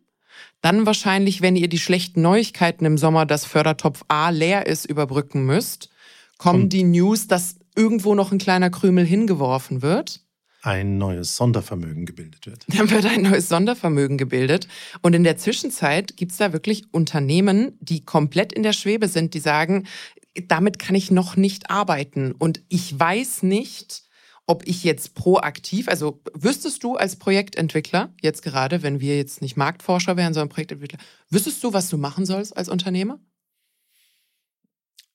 Dann 0.60 0.86
wahrscheinlich, 0.86 1.40
wenn 1.42 1.56
ihr 1.56 1.68
die 1.68 1.78
schlechten 1.78 2.22
Neuigkeiten 2.22 2.84
im 2.84 2.98
Sommer, 2.98 3.26
dass 3.26 3.44
Fördertopf 3.44 4.04
A 4.08 4.30
leer 4.30 4.66
ist, 4.66 4.86
überbrücken 4.86 5.44
müsst, 5.44 5.90
kommen 6.38 6.64
Und- 6.64 6.72
die 6.72 6.84
News, 6.84 7.28
dass 7.28 7.56
irgendwo 7.78 8.14
noch 8.14 8.32
ein 8.32 8.38
kleiner 8.38 8.70
Krümel 8.70 9.06
hingeworfen 9.06 9.82
wird. 9.82 10.20
Ein 10.62 10.98
neues 10.98 11.36
Sondervermögen 11.36 12.04
gebildet 12.04 12.46
wird. 12.46 12.66
Dann 12.76 12.90
wird 12.90 13.06
ein 13.06 13.22
neues 13.22 13.48
Sondervermögen 13.48 14.18
gebildet. 14.18 14.66
Und 15.00 15.14
in 15.14 15.22
der 15.22 15.36
Zwischenzeit 15.36 16.16
gibt's 16.16 16.36
da 16.36 16.52
wirklich 16.52 16.92
Unternehmen, 16.92 17.78
die 17.80 18.04
komplett 18.04 18.52
in 18.52 18.64
der 18.64 18.72
Schwebe 18.72 19.06
sind, 19.06 19.34
die 19.34 19.40
sagen, 19.40 19.86
damit 20.48 20.80
kann 20.80 20.96
ich 20.96 21.12
noch 21.12 21.36
nicht 21.36 21.70
arbeiten. 21.70 22.32
Und 22.32 22.60
ich 22.68 22.98
weiß 22.98 23.44
nicht, 23.44 24.02
ob 24.46 24.66
ich 24.66 24.82
jetzt 24.82 25.14
proaktiv, 25.14 25.88
also 25.88 26.20
wüsstest 26.34 26.82
du 26.82 26.96
als 26.96 27.16
Projektentwickler, 27.16 28.12
jetzt 28.20 28.42
gerade, 28.42 28.82
wenn 28.82 28.98
wir 28.98 29.16
jetzt 29.16 29.42
nicht 29.42 29.56
Marktforscher 29.56 30.16
wären, 30.16 30.34
sondern 30.34 30.48
Projektentwickler, 30.48 30.98
wüsstest 31.30 31.62
du, 31.62 31.72
was 31.72 31.88
du 31.90 31.98
machen 31.98 32.26
sollst 32.26 32.56
als 32.56 32.68
Unternehmer? 32.68 33.20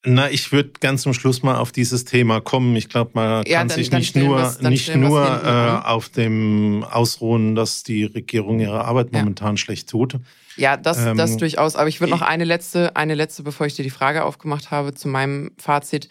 Na, 0.05 0.29
ich 0.29 0.51
würde 0.51 0.71
ganz 0.81 1.03
zum 1.03 1.13
Schluss 1.13 1.43
mal 1.43 1.55
auf 1.55 1.71
dieses 1.71 2.03
Thema 2.03 2.41
kommen. 2.41 2.75
Ich 2.75 2.89
glaube, 2.89 3.11
man 3.13 3.45
Ja, 3.45 3.59
kann 3.59 3.69
dann- 3.69 3.77
sich 3.77 3.89
dann 3.89 3.99
nicht 4.01 4.15
nur, 4.17 4.37
dann 4.61 4.71
nicht 4.73 4.93
nur 4.95 5.23
hinten 5.31 5.47
äh, 5.47 5.79
auf 5.85 6.09
dem 6.09 6.83
ausruhen, 6.83 7.55
dass 7.55 7.83
die 7.83 8.03
Regierung 8.03 8.59
ihre 8.59 8.83
Arbeit 8.83 9.13
Ja. 9.13 9.19
momentan 9.19 9.55
schlecht 9.55 9.89
tut. 9.89 10.19
Ja, 10.57 10.75
das, 10.75 10.97
Ähm, 10.99 11.15
das 11.17 11.37
durchaus. 11.37 11.77
Aber 11.77 11.87
ich 11.87 12.01
würde 12.01 12.11
noch 12.11 12.21
eine 12.21 12.43
letzte, 12.43 12.95
eine 12.97 13.15
letzte, 13.15 13.43
bevor 13.43 13.65
ich 13.65 13.75
dir 13.75 13.83
die 13.83 13.89
Frage 13.89 14.25
aufgemacht 14.25 14.71
habe, 14.71 14.93
zu 14.93 15.07
meinem 15.07 15.51
Fazit. 15.57 16.09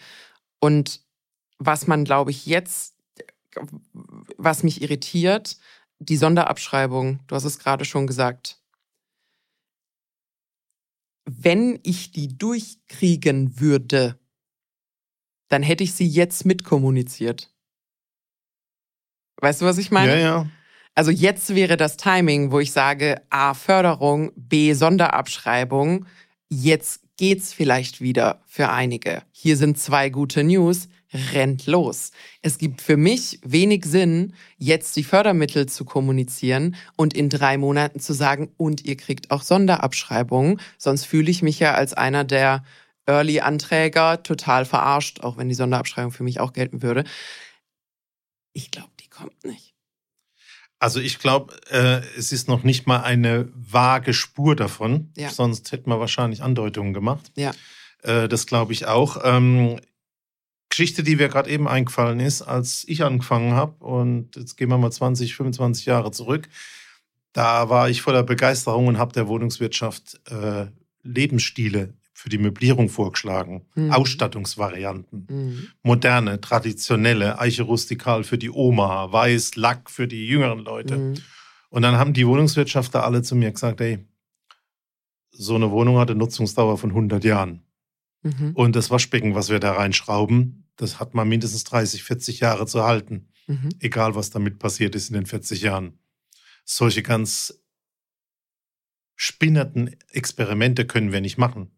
Und 0.59 1.01
was 1.59 1.85
man, 1.85 2.03
glaube 2.03 2.31
ich, 2.31 2.47
jetzt, 2.47 2.95
was 4.37 4.63
mich 4.63 4.81
irritiert, 4.81 5.57
die 5.99 6.17
Sonderabschreibung, 6.17 7.19
du 7.27 7.35
hast 7.35 7.43
es 7.45 7.59
gerade 7.59 7.85
schon 7.85 8.07
gesagt. 8.07 8.57
Wenn 11.25 11.79
ich 11.83 12.11
die 12.11 12.37
durchkriegen 12.37 13.59
würde, 13.59 14.19
dann 15.49 15.63
hätte 15.63 15.83
ich 15.83 15.93
sie 15.93 16.07
jetzt 16.07 16.45
mitkommuniziert. 16.45 17.53
Weißt 19.37 19.61
du, 19.61 19.65
was 19.65 19.77
ich 19.77 19.91
meine? 19.91 20.13
Ja, 20.13 20.19
ja. 20.19 20.49
Also 20.95 21.11
jetzt 21.11 21.55
wäre 21.55 21.77
das 21.77 21.97
Timing, 21.97 22.51
wo 22.51 22.59
ich 22.59 22.71
sage, 22.71 23.21
A, 23.29 23.53
Förderung, 23.53 24.31
B, 24.35 24.73
Sonderabschreibung. 24.73 26.05
Jetzt 26.49 27.01
geht's 27.17 27.53
vielleicht 27.53 27.99
wieder 27.99 28.41
für 28.45 28.69
einige. 28.69 29.23
Hier 29.31 29.57
sind 29.57 29.77
zwei 29.77 30.09
gute 30.09 30.43
News. 30.43 30.87
Rennt 31.33 31.67
los. 31.67 32.11
Es 32.41 32.57
gibt 32.57 32.81
für 32.81 32.97
mich 32.97 33.39
wenig 33.43 33.85
Sinn, 33.85 34.33
jetzt 34.57 34.95
die 34.95 35.03
Fördermittel 35.03 35.67
zu 35.67 35.85
kommunizieren 35.85 36.75
und 36.95 37.13
in 37.13 37.29
drei 37.29 37.57
Monaten 37.57 37.99
zu 37.99 38.13
sagen, 38.13 38.51
und 38.57 38.83
ihr 38.85 38.97
kriegt 38.97 39.31
auch 39.31 39.43
Sonderabschreibungen. 39.43 40.59
Sonst 40.77 41.05
fühle 41.05 41.29
ich 41.29 41.41
mich 41.41 41.59
ja 41.59 41.73
als 41.73 41.93
einer 41.93 42.23
der 42.23 42.63
Early-Anträger 43.05 44.23
total 44.23 44.65
verarscht, 44.65 45.21
auch 45.21 45.37
wenn 45.37 45.49
die 45.49 45.55
Sonderabschreibung 45.55 46.11
für 46.11 46.23
mich 46.23 46.39
auch 46.39 46.53
gelten 46.53 46.81
würde. 46.81 47.03
Ich 48.53 48.71
glaube, 48.71 48.91
die 48.99 49.09
kommt 49.09 49.43
nicht. 49.43 49.73
Also 50.79 50.99
ich 50.99 51.19
glaube, 51.19 51.55
äh, 51.69 52.01
es 52.17 52.33
ist 52.33 52.49
noch 52.49 52.63
nicht 52.63 52.87
mal 52.87 53.01
eine 53.03 53.47
vage 53.55 54.13
Spur 54.13 54.55
davon. 54.55 55.11
Ja. 55.15 55.29
Sonst 55.29 55.71
hätten 55.71 55.89
wir 55.89 55.99
wahrscheinlich 55.99 56.43
Andeutungen 56.43 56.93
gemacht. 56.93 57.31
Ja. 57.35 57.51
Äh, 58.01 58.27
das 58.27 58.47
glaube 58.47 58.73
ich 58.73 58.85
auch. 58.85 59.17
Ähm, 59.23 59.79
Geschichte, 60.73 61.03
die 61.03 61.17
mir 61.17 61.29
gerade 61.29 61.51
eben 61.51 61.67
eingefallen 61.67 62.19
ist, 62.19 62.41
als 62.41 62.83
ich 62.87 63.03
angefangen 63.03 63.53
habe, 63.53 63.85
und 63.85 64.35
jetzt 64.35 64.57
gehen 64.57 64.69
wir 64.69 64.79
mal 64.79 64.91
20, 64.91 65.35
25 65.35 65.85
Jahre 65.85 66.09
zurück, 66.09 66.49
da 67.31 67.69
war 67.69 67.91
ich 67.91 68.01
voller 68.01 68.23
Begeisterung 68.23 68.87
und 68.87 68.97
habe 68.97 69.13
der 69.13 69.27
Wohnungswirtschaft 69.27 70.19
äh, 70.31 70.65
Lebensstile 71.03 71.93
für 72.11 72.29
die 72.29 72.39
Möblierung 72.39 72.89
vorgeschlagen. 72.89 73.67
Mhm. 73.75 73.91
Ausstattungsvarianten. 73.91 75.27
Mhm. 75.29 75.67
Moderne, 75.83 76.41
traditionelle, 76.41 77.37
Eiche 77.37 77.63
rustikal 77.63 78.23
für 78.23 78.39
die 78.39 78.49
Oma, 78.49 79.11
Weiß, 79.11 79.55
Lack 79.55 79.91
für 79.91 80.07
die 80.07 80.25
jüngeren 80.25 80.59
Leute. 80.59 80.97
Mhm. 80.97 81.13
Und 81.69 81.83
dann 81.83 81.97
haben 81.97 82.13
die 82.13 82.25
Wohnungswirtschafter 82.25 83.03
alle 83.03 83.21
zu 83.21 83.35
mir 83.35 83.51
gesagt, 83.51 83.79
ey, 83.79 83.99
so 85.29 85.53
eine 85.53 85.69
Wohnung 85.69 85.97
hat 85.97 86.09
eine 86.09 86.17
Nutzungsdauer 86.17 86.79
von 86.79 86.89
100 86.89 87.23
Jahren. 87.23 87.61
Mhm. 88.23 88.53
Und 88.55 88.75
das 88.75 88.89
Waschbecken, 88.89 89.35
was 89.35 89.49
wir 89.49 89.59
da 89.59 89.73
reinschrauben, 89.73 90.62
das 90.75 90.99
hat 90.99 91.13
man 91.13 91.27
mindestens 91.27 91.63
30, 91.65 92.03
40 92.03 92.39
Jahre 92.39 92.65
zu 92.65 92.83
halten. 92.83 93.27
Mhm. 93.47 93.69
Egal, 93.79 94.15
was 94.15 94.29
damit 94.29 94.59
passiert 94.59 94.95
ist 94.95 95.09
in 95.09 95.15
den 95.15 95.25
40 95.25 95.61
Jahren. 95.61 95.99
Solche 96.65 97.03
ganz 97.03 97.61
spinnerten 99.15 99.95
Experimente 100.09 100.85
können 100.85 101.11
wir 101.11 101.21
nicht 101.21 101.37
machen. 101.37 101.71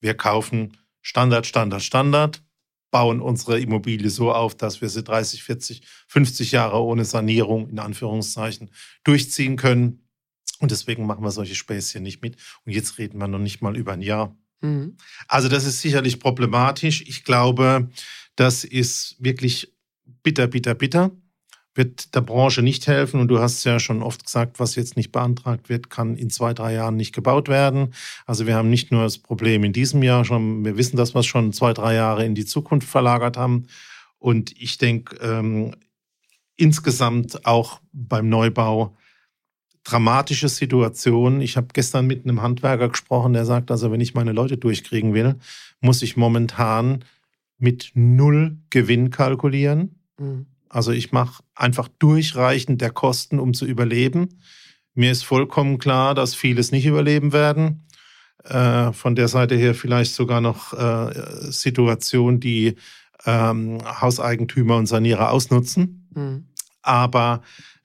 Wir 0.00 0.14
kaufen 0.14 0.76
Standard, 1.00 1.46
Standard, 1.46 1.82
Standard, 1.82 2.42
bauen 2.90 3.20
unsere 3.20 3.60
Immobilie 3.60 4.10
so 4.10 4.32
auf, 4.32 4.56
dass 4.56 4.80
wir 4.80 4.88
sie 4.88 5.02
30, 5.02 5.42
40, 5.42 5.82
50 6.06 6.52
Jahre 6.52 6.82
ohne 6.82 7.04
Sanierung 7.04 7.68
in 7.68 7.78
Anführungszeichen 7.78 8.70
durchziehen 9.04 9.56
können. 9.56 10.08
Und 10.60 10.70
deswegen 10.70 11.06
machen 11.06 11.22
wir 11.22 11.30
solche 11.30 11.54
Späßchen 11.54 12.02
nicht 12.02 12.22
mit. 12.22 12.36
Und 12.64 12.72
jetzt 12.72 12.98
reden 12.98 13.18
wir 13.18 13.28
noch 13.28 13.38
nicht 13.38 13.60
mal 13.60 13.76
über 13.76 13.92
ein 13.92 14.02
Jahr. 14.02 14.36
Mhm. 14.60 14.96
Also 15.28 15.48
das 15.48 15.64
ist 15.64 15.80
sicherlich 15.80 16.18
problematisch. 16.18 17.02
Ich 17.02 17.24
glaube, 17.24 17.90
das 18.38 18.62
ist 18.62 19.16
wirklich 19.18 19.72
bitter, 20.22 20.46
bitter, 20.46 20.74
bitter. 20.74 21.10
Wird 21.74 22.14
der 22.14 22.20
Branche 22.20 22.62
nicht 22.62 22.86
helfen. 22.86 23.20
Und 23.20 23.28
du 23.28 23.40
hast 23.40 23.64
ja 23.64 23.80
schon 23.80 24.00
oft 24.00 24.24
gesagt, 24.24 24.60
was 24.60 24.76
jetzt 24.76 24.96
nicht 24.96 25.10
beantragt 25.10 25.68
wird, 25.68 25.90
kann 25.90 26.16
in 26.16 26.30
zwei, 26.30 26.54
drei 26.54 26.74
Jahren 26.74 26.96
nicht 26.96 27.12
gebaut 27.12 27.48
werden. 27.48 27.94
Also 28.26 28.46
wir 28.46 28.54
haben 28.54 28.70
nicht 28.70 28.92
nur 28.92 29.02
das 29.02 29.18
Problem 29.18 29.64
in 29.64 29.72
diesem 29.72 30.04
Jahr 30.04 30.24
schon, 30.24 30.64
wir 30.64 30.76
wissen, 30.76 30.96
dass 30.96 31.14
wir 31.14 31.20
es 31.20 31.26
schon 31.26 31.52
zwei, 31.52 31.72
drei 31.72 31.94
Jahre 31.94 32.24
in 32.24 32.36
die 32.36 32.46
Zukunft 32.46 32.88
verlagert 32.88 33.36
haben. 33.36 33.66
Und 34.18 34.52
ich 34.60 34.78
denke, 34.78 35.16
ähm, 35.16 35.74
insgesamt 36.56 37.44
auch 37.44 37.80
beim 37.92 38.28
Neubau 38.28 38.96
dramatische 39.82 40.48
Situation. 40.48 41.40
Ich 41.40 41.56
habe 41.56 41.68
gestern 41.72 42.06
mit 42.06 42.24
einem 42.24 42.40
Handwerker 42.40 42.88
gesprochen, 42.88 43.32
der 43.32 43.44
sagt, 43.44 43.72
also 43.72 43.90
wenn 43.90 44.00
ich 44.00 44.14
meine 44.14 44.32
Leute 44.32 44.58
durchkriegen 44.58 45.12
will, 45.12 45.36
muss 45.80 46.02
ich 46.02 46.16
momentan 46.16 47.04
mit 47.58 47.90
null 47.94 48.58
Gewinn 48.70 49.10
kalkulieren. 49.10 50.00
Mhm. 50.18 50.46
Also 50.68 50.92
ich 50.92 51.12
mache 51.12 51.42
einfach 51.54 51.88
Durchreichen 51.98 52.78
der 52.78 52.90
Kosten, 52.90 53.38
um 53.38 53.54
zu 53.54 53.64
überleben. 53.64 54.40
Mir 54.94 55.10
ist 55.12 55.24
vollkommen 55.24 55.78
klar, 55.78 56.14
dass 56.14 56.34
vieles 56.34 56.72
nicht 56.72 56.86
überleben 56.86 57.32
werden. 57.32 57.86
Äh, 58.44 58.92
von 58.92 59.14
der 59.14 59.28
Seite 59.28 59.54
her 59.56 59.74
vielleicht 59.74 60.14
sogar 60.14 60.40
noch 60.40 60.72
äh, 60.72 61.50
Situationen, 61.50 62.40
die 62.40 62.76
ähm, 63.26 63.78
Hauseigentümer 64.00 64.76
und 64.76 64.86
Sanierer 64.86 65.30
ausnutzen. 65.30 66.08
Mhm. 66.14 66.46
Aber 66.82 67.42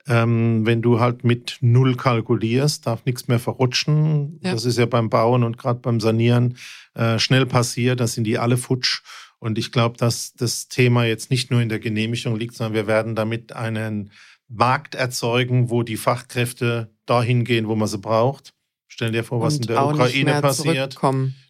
ähm, 0.08 0.66
wenn 0.66 0.82
du 0.82 1.00
halt 1.00 1.24
mit 1.24 1.58
Null 1.62 1.96
kalkulierst, 1.96 2.86
darf 2.86 3.06
nichts 3.06 3.28
mehr 3.28 3.40
verrutschen. 3.40 4.40
Ja. 4.44 4.52
Das 4.52 4.66
ist 4.66 4.78
ja 4.78 4.86
beim 4.86 5.10
Bauen 5.10 5.44
und 5.44 5.58
gerade 5.58 5.80
beim 5.80 6.00
Sanieren 6.00 6.58
äh, 6.94 7.20
schnell 7.20 7.46
passiert. 7.46 8.00
Da 8.00 8.08
sind 8.08 8.26
die 8.26 8.38
alle 8.38 8.58
futsch. 8.58 9.02
Und 9.44 9.58
ich 9.58 9.74
glaube, 9.74 9.98
dass 9.98 10.32
das 10.36 10.70
Thema 10.70 11.04
jetzt 11.04 11.30
nicht 11.30 11.52
nur 11.52 11.60
in 11.60 11.68
der 11.68 11.80
Genehmigung 11.80 12.38
liegt, 12.38 12.56
sondern 12.56 12.76
wir 12.76 12.88
werden 12.88 13.14
damit 13.14 13.52
einen 13.52 14.12
Markt 14.48 14.96
erzeugen, 14.96 15.70
wo 15.70 15.84
die 15.84 15.98
Fachkräfte 15.98 16.94
dahin 17.06 17.44
gehen, 17.44 17.68
wo 17.68 17.76
man 17.76 17.90
sie 17.90 17.98
braucht. 17.98 18.54
Stell 18.88 19.12
dir 19.12 19.26
vor, 19.26 19.42
was 19.42 19.56
und 19.56 19.66
in 19.66 19.68
der 19.68 19.86
Ukraine 19.86 20.40
passiert. 20.40 20.98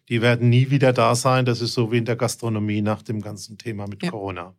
Die 0.08 0.22
werden 0.22 0.48
nie 0.48 0.70
wieder 0.70 0.92
da 0.92 1.14
sein. 1.14 1.44
Das 1.44 1.60
ist 1.60 1.74
so 1.74 1.92
wie 1.92 1.98
in 1.98 2.04
der 2.04 2.16
Gastronomie 2.16 2.82
nach 2.82 3.00
dem 3.02 3.20
ganzen 3.20 3.58
Thema 3.58 3.86
mit 3.86 4.02
ja. 4.02 4.10
Corona. 4.10 4.56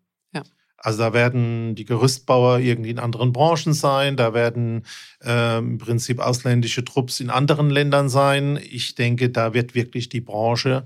Also 0.78 1.00
da 1.00 1.13
werden 1.13 1.74
die 1.74 1.86
Gerüstbauer 1.86 2.60
irgendwie 2.60 2.91
in 2.91 3.00
anderen 3.00 3.34
Branchen 3.34 3.74
sein, 3.74 4.17
da 4.17 4.36
werden 4.36 4.84
äh, 5.24 5.58
im 5.58 5.80
Prinzip 5.80 6.19
ausländische 6.19 6.86
Trupps 6.86 7.19
in 7.19 7.32
anderen 7.32 7.71
Ländern 7.71 8.08
sein. 8.08 8.60
Ich 8.62 8.93
denke, 8.93 9.32
da 9.32 9.56
wird 9.56 9.74
wirklich 9.74 10.10
die 10.10 10.21
Branche 10.21 10.86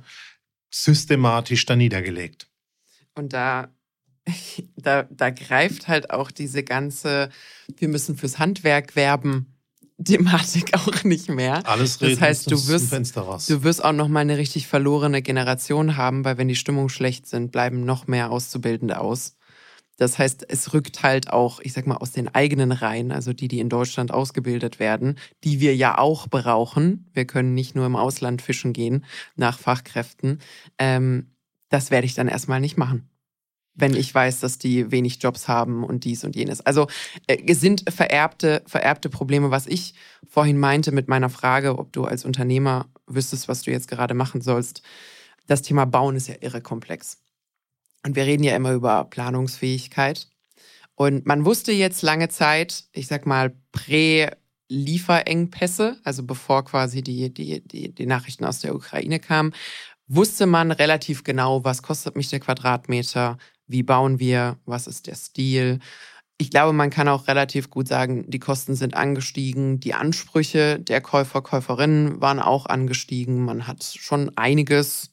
systematisch 0.69 1.65
da 1.65 1.75
niedergelegt. 1.75 2.47
Und 3.15 3.33
da, 3.33 3.69
da, 4.77 5.03
da 5.03 5.29
greift 5.29 5.87
halt 5.87 6.11
auch 6.11 6.31
diese 6.31 6.63
ganze, 6.63 7.29
wir 7.77 7.87
müssen 7.87 8.17
fürs 8.17 8.39
Handwerk 8.39 8.95
werben. 8.95 9.55
Thematik 10.03 10.73
auch 10.77 11.03
nicht 11.03 11.29
mehr. 11.29 11.67
Alles 11.67 12.01
reden, 12.01 12.13
das 12.13 12.21
heißt, 12.21 12.51
du 12.51 12.67
wirst, 12.67 13.49
du 13.49 13.63
wirst 13.63 13.83
auch 13.83 13.91
noch 13.91 14.07
mal 14.07 14.21
eine 14.21 14.37
richtig 14.37 14.67
verlorene 14.67 15.21
Generation 15.21 15.97
haben, 15.97 16.23
weil 16.23 16.37
wenn 16.37 16.47
die 16.47 16.55
Stimmung 16.55 16.89
schlecht 16.89 17.27
sind, 17.27 17.51
bleiben 17.51 17.83
noch 17.83 18.07
mehr 18.07 18.31
Auszubildende 18.31 18.99
aus. 18.99 19.35
Das 19.99 20.17
heißt, 20.17 20.45
es 20.49 20.73
rückt 20.73 21.03
halt 21.03 21.29
auch, 21.31 21.59
ich 21.59 21.73
sag 21.73 21.85
mal, 21.85 21.97
aus 21.97 22.11
den 22.11 22.33
eigenen 22.33 22.71
Reihen, 22.71 23.11
also 23.11 23.33
die, 23.33 23.49
die 23.49 23.59
in 23.59 23.67
Deutschland 23.67 24.13
ausgebildet 24.13 24.79
werden, 24.79 25.19
die 25.43 25.59
wir 25.59 25.75
ja 25.75 25.97
auch 25.97 26.27
brauchen. 26.27 27.09
Wir 27.13 27.25
können 27.25 27.53
nicht 27.53 27.75
nur 27.75 27.85
im 27.85 27.97
Ausland 27.97 28.41
fischen 28.41 28.71
gehen 28.71 29.05
nach 29.35 29.59
Fachkräften. 29.59 30.39
Ähm, 30.77 31.31
das 31.67 31.91
werde 31.91 32.05
ich 32.05 32.15
dann 32.15 32.29
erstmal 32.29 32.61
nicht 32.61 32.77
machen 32.77 33.09
wenn 33.81 33.95
ich 33.95 34.13
weiß, 34.13 34.41
dass 34.41 34.57
die 34.57 34.91
wenig 34.91 35.21
Jobs 35.21 35.47
haben 35.47 35.85
und 35.85 36.03
dies 36.03 36.25
und 36.25 36.35
jenes. 36.35 36.59
Also 36.59 36.87
äh, 37.27 37.53
sind 37.53 37.85
vererbte, 37.89 38.61
vererbte 38.65 39.09
Probleme, 39.09 39.51
was 39.51 39.67
ich 39.67 39.93
vorhin 40.27 40.57
meinte 40.57 40.91
mit 40.91 41.07
meiner 41.07 41.29
Frage, 41.29 41.79
ob 41.79 41.93
du 41.93 42.03
als 42.03 42.25
Unternehmer 42.25 42.89
wüsstest, 43.07 43.47
was 43.47 43.61
du 43.61 43.71
jetzt 43.71 43.87
gerade 43.87 44.13
machen 44.13 44.41
sollst. 44.41 44.81
Das 45.47 45.61
Thema 45.61 45.85
Bauen 45.85 46.17
ist 46.17 46.27
ja 46.27 46.35
irre 46.41 46.61
komplex. 46.61 47.19
Und 48.05 48.15
wir 48.15 48.25
reden 48.25 48.43
ja 48.43 48.55
immer 48.55 48.73
über 48.73 49.05
Planungsfähigkeit. 49.05 50.27
Und 50.95 51.25
man 51.25 51.45
wusste 51.45 51.71
jetzt 51.71 52.01
lange 52.01 52.27
Zeit, 52.29 52.85
ich 52.91 53.07
sag 53.07 53.25
mal, 53.25 53.55
Prä-Lieferengpässe, 53.71 55.97
also 56.03 56.23
bevor 56.23 56.65
quasi 56.65 57.01
die, 57.01 57.33
die, 57.33 57.61
die, 57.61 57.95
die 57.95 58.05
Nachrichten 58.05 58.43
aus 58.45 58.59
der 58.59 58.75
Ukraine 58.75 59.19
kamen, 59.19 59.53
wusste 60.07 60.45
man 60.45 60.71
relativ 60.71 61.23
genau, 61.23 61.63
was 61.63 61.81
kostet 61.83 62.17
mich 62.17 62.29
der 62.29 62.41
Quadratmeter, 62.41 63.37
wie 63.67 63.83
bauen 63.83 64.19
wir, 64.19 64.57
was 64.65 64.87
ist 64.87 65.07
der 65.07 65.15
Stil. 65.15 65.79
Ich 66.37 66.51
glaube, 66.51 66.73
man 66.73 66.89
kann 66.89 67.07
auch 67.07 67.27
relativ 67.27 67.69
gut 67.69 67.87
sagen, 67.87 68.29
die 68.29 68.39
Kosten 68.39 68.75
sind 68.75 68.95
angestiegen, 68.95 69.79
die 69.79 69.93
Ansprüche 69.93 70.79
der 70.79 70.99
Käufer, 71.01 71.41
Käuferinnen 71.41 72.19
waren 72.19 72.39
auch 72.39 72.65
angestiegen. 72.65 73.45
Man 73.45 73.67
hat 73.67 73.83
schon 73.83 74.35
einiges 74.37 75.11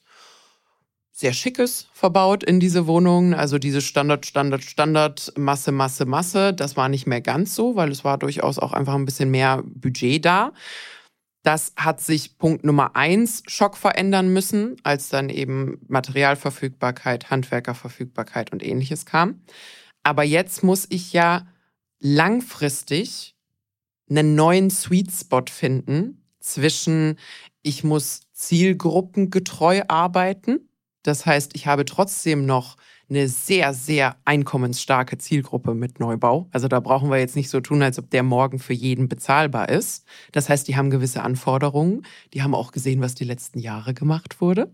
sehr 1.16 1.32
Schickes 1.32 1.88
verbaut 1.94 2.44
in 2.44 2.60
diese 2.60 2.86
Wohnungen. 2.86 3.32
Also 3.32 3.58
diese 3.58 3.80
Standard, 3.80 4.26
Standard, 4.26 4.62
Standard, 4.62 5.32
Masse, 5.38 5.72
Masse, 5.72 6.04
Masse. 6.04 6.52
Das 6.52 6.76
war 6.76 6.90
nicht 6.90 7.06
mehr 7.06 7.22
ganz 7.22 7.54
so, 7.54 7.74
weil 7.74 7.90
es 7.90 8.04
war 8.04 8.18
durchaus 8.18 8.58
auch 8.58 8.74
einfach 8.74 8.94
ein 8.94 9.06
bisschen 9.06 9.30
mehr 9.30 9.62
Budget 9.64 10.26
da. 10.26 10.52
Das 11.42 11.72
hat 11.74 12.02
sich 12.02 12.36
Punkt 12.36 12.64
Nummer 12.64 12.96
eins 12.96 13.42
Schock 13.46 13.78
verändern 13.78 14.30
müssen, 14.30 14.76
als 14.82 15.08
dann 15.08 15.30
eben 15.30 15.78
Materialverfügbarkeit, 15.88 17.30
Handwerkerverfügbarkeit 17.30 18.52
und 18.52 18.62
ähnliches 18.62 19.06
kam. 19.06 19.40
Aber 20.02 20.22
jetzt 20.22 20.62
muss 20.62 20.86
ich 20.90 21.14
ja 21.14 21.46
langfristig 21.98 23.34
einen 24.10 24.34
neuen 24.34 24.68
Sweet 24.68 25.10
Spot 25.10 25.44
finden 25.48 26.26
zwischen, 26.40 27.16
ich 27.62 27.84
muss 27.84 28.20
zielgruppengetreu 28.34 29.82
arbeiten 29.88 30.68
das 31.06 31.26
heißt, 31.26 31.54
ich 31.54 31.66
habe 31.66 31.84
trotzdem 31.84 32.46
noch 32.46 32.76
eine 33.08 33.28
sehr, 33.28 33.72
sehr 33.72 34.16
einkommensstarke 34.24 35.16
Zielgruppe 35.18 35.74
mit 35.74 36.00
Neubau. 36.00 36.48
Also 36.50 36.66
da 36.66 36.80
brauchen 36.80 37.10
wir 37.10 37.18
jetzt 37.18 37.36
nicht 37.36 37.50
so 37.50 37.60
tun, 37.60 37.82
als 37.82 37.98
ob 37.98 38.10
der 38.10 38.24
morgen 38.24 38.58
für 38.58 38.72
jeden 38.72 39.08
bezahlbar 39.08 39.68
ist. 39.68 40.04
Das 40.32 40.48
heißt, 40.48 40.66
die 40.66 40.76
haben 40.76 40.90
gewisse 40.90 41.22
Anforderungen. 41.22 42.04
Die 42.34 42.42
haben 42.42 42.54
auch 42.54 42.72
gesehen, 42.72 43.00
was 43.00 43.14
die 43.14 43.24
letzten 43.24 43.60
Jahre 43.60 43.94
gemacht 43.94 44.40
wurde. 44.40 44.72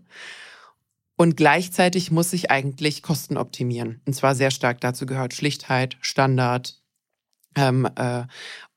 Und 1.15 1.37
gleichzeitig 1.37 2.09
muss 2.09 2.33
ich 2.33 2.49
eigentlich 2.49 3.03
Kosten 3.03 3.37
optimieren. 3.37 4.01
Und 4.07 4.13
zwar 4.13 4.33
sehr 4.33 4.49
stark 4.49 4.81
dazu 4.81 5.05
gehört 5.05 5.35
Schlichtheit, 5.35 5.97
Standard. 6.01 6.81
Ähm, 7.55 7.87
äh, 7.95 8.23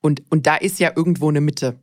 und, 0.01 0.23
und 0.29 0.45
da 0.45 0.55
ist 0.55 0.79
ja 0.79 0.91
irgendwo 0.95 1.29
eine 1.29 1.41
Mitte. 1.41 1.79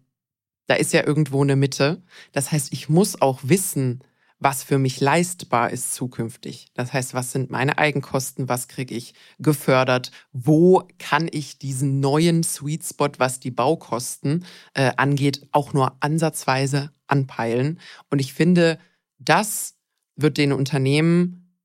Da 0.69 0.75
ist 0.75 0.93
ja 0.93 1.05
irgendwo 1.05 1.43
eine 1.43 1.57
Mitte. 1.57 2.03
Das 2.31 2.53
heißt, 2.53 2.73
ich 2.73 2.89
muss 2.89 3.21
auch 3.21 3.41
wissen, 3.43 4.01
was 4.45 4.63
für 4.63 4.79
mich 4.79 5.01
leistbar 5.01 5.71
ist 5.71 5.95
zukünftig. 5.95 6.69
Das 6.75 6.93
heißt, 6.93 7.15
was 7.15 7.33
sind 7.33 7.51
meine 7.51 7.79
Eigenkosten, 7.79 8.47
was 8.47 8.69
kriege 8.69 8.95
ich 8.95 9.15
gefördert, 9.39 10.11
wo 10.33 10.87
kann 10.99 11.29
ich 11.33 11.59
diesen 11.59 11.99
neuen 11.99 12.43
Sweet 12.43 12.85
Spot, 12.85 13.09
was 13.17 13.41
die 13.41 13.51
Baukosten 13.51 14.45
äh, 14.75 14.93
angeht, 14.99 15.49
auch 15.53 15.73
nur 15.73 15.97
ansatzweise 16.01 16.93
anpeilen. 17.07 17.81
Und 18.11 18.19
ich 18.19 18.35
finde, 18.35 18.79
das 19.19 19.79
wird 20.15 20.37
den 20.37 20.53
Unternehmen 20.53 21.57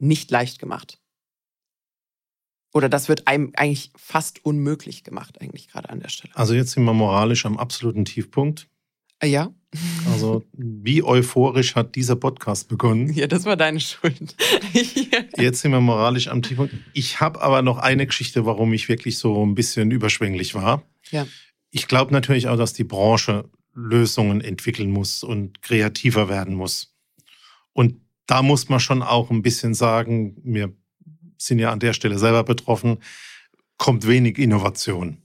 nicht 0.00 0.28
leicht 0.32 0.58
gemacht. 0.58 0.98
Oder 2.72 2.88
das 2.88 3.08
wird 3.08 3.28
einem 3.28 3.52
eigentlich 3.54 3.92
fast 3.94 4.44
unmöglich 4.44 5.04
gemacht, 5.04 5.40
eigentlich 5.40 5.68
gerade 5.68 5.88
an 5.88 6.00
der 6.00 6.08
Stelle. 6.08 6.34
Also 6.34 6.54
jetzt 6.54 6.72
sind 6.72 6.82
wir 6.82 6.94
moralisch 6.94 7.46
am 7.46 7.58
absoluten 7.58 8.04
Tiefpunkt. 8.04 8.68
Äh, 9.20 9.28
ja. 9.28 9.54
Also, 10.12 10.44
wie 10.52 11.02
euphorisch 11.02 11.74
hat 11.74 11.96
dieser 11.96 12.14
Podcast 12.14 12.68
begonnen? 12.68 13.12
Ja, 13.12 13.26
das 13.26 13.44
war 13.44 13.56
deine 13.56 13.80
Schuld. 13.80 14.36
Jetzt 15.36 15.60
sind 15.60 15.72
wir 15.72 15.80
moralisch 15.80 16.28
am 16.28 16.42
Tiefpunkt. 16.42 16.74
Ich 16.92 17.20
habe 17.20 17.42
aber 17.42 17.62
noch 17.62 17.78
eine 17.78 18.06
Geschichte, 18.06 18.46
warum 18.46 18.72
ich 18.72 18.88
wirklich 18.88 19.18
so 19.18 19.44
ein 19.44 19.54
bisschen 19.54 19.90
überschwänglich 19.90 20.54
war. 20.54 20.84
Ja. 21.10 21.26
Ich 21.70 21.88
glaube 21.88 22.12
natürlich 22.12 22.46
auch, 22.46 22.56
dass 22.56 22.72
die 22.72 22.84
Branche 22.84 23.50
Lösungen 23.74 24.40
entwickeln 24.40 24.90
muss 24.90 25.24
und 25.24 25.60
kreativer 25.62 26.28
werden 26.28 26.54
muss. 26.54 26.94
Und 27.72 28.00
da 28.26 28.42
muss 28.42 28.68
man 28.68 28.80
schon 28.80 29.02
auch 29.02 29.30
ein 29.30 29.42
bisschen 29.42 29.74
sagen, 29.74 30.36
wir 30.44 30.72
sind 31.36 31.58
ja 31.58 31.72
an 31.72 31.80
der 31.80 31.92
Stelle 31.92 32.18
selber 32.18 32.44
betroffen, 32.44 32.98
kommt 33.76 34.06
wenig 34.06 34.38
Innovation. 34.38 35.18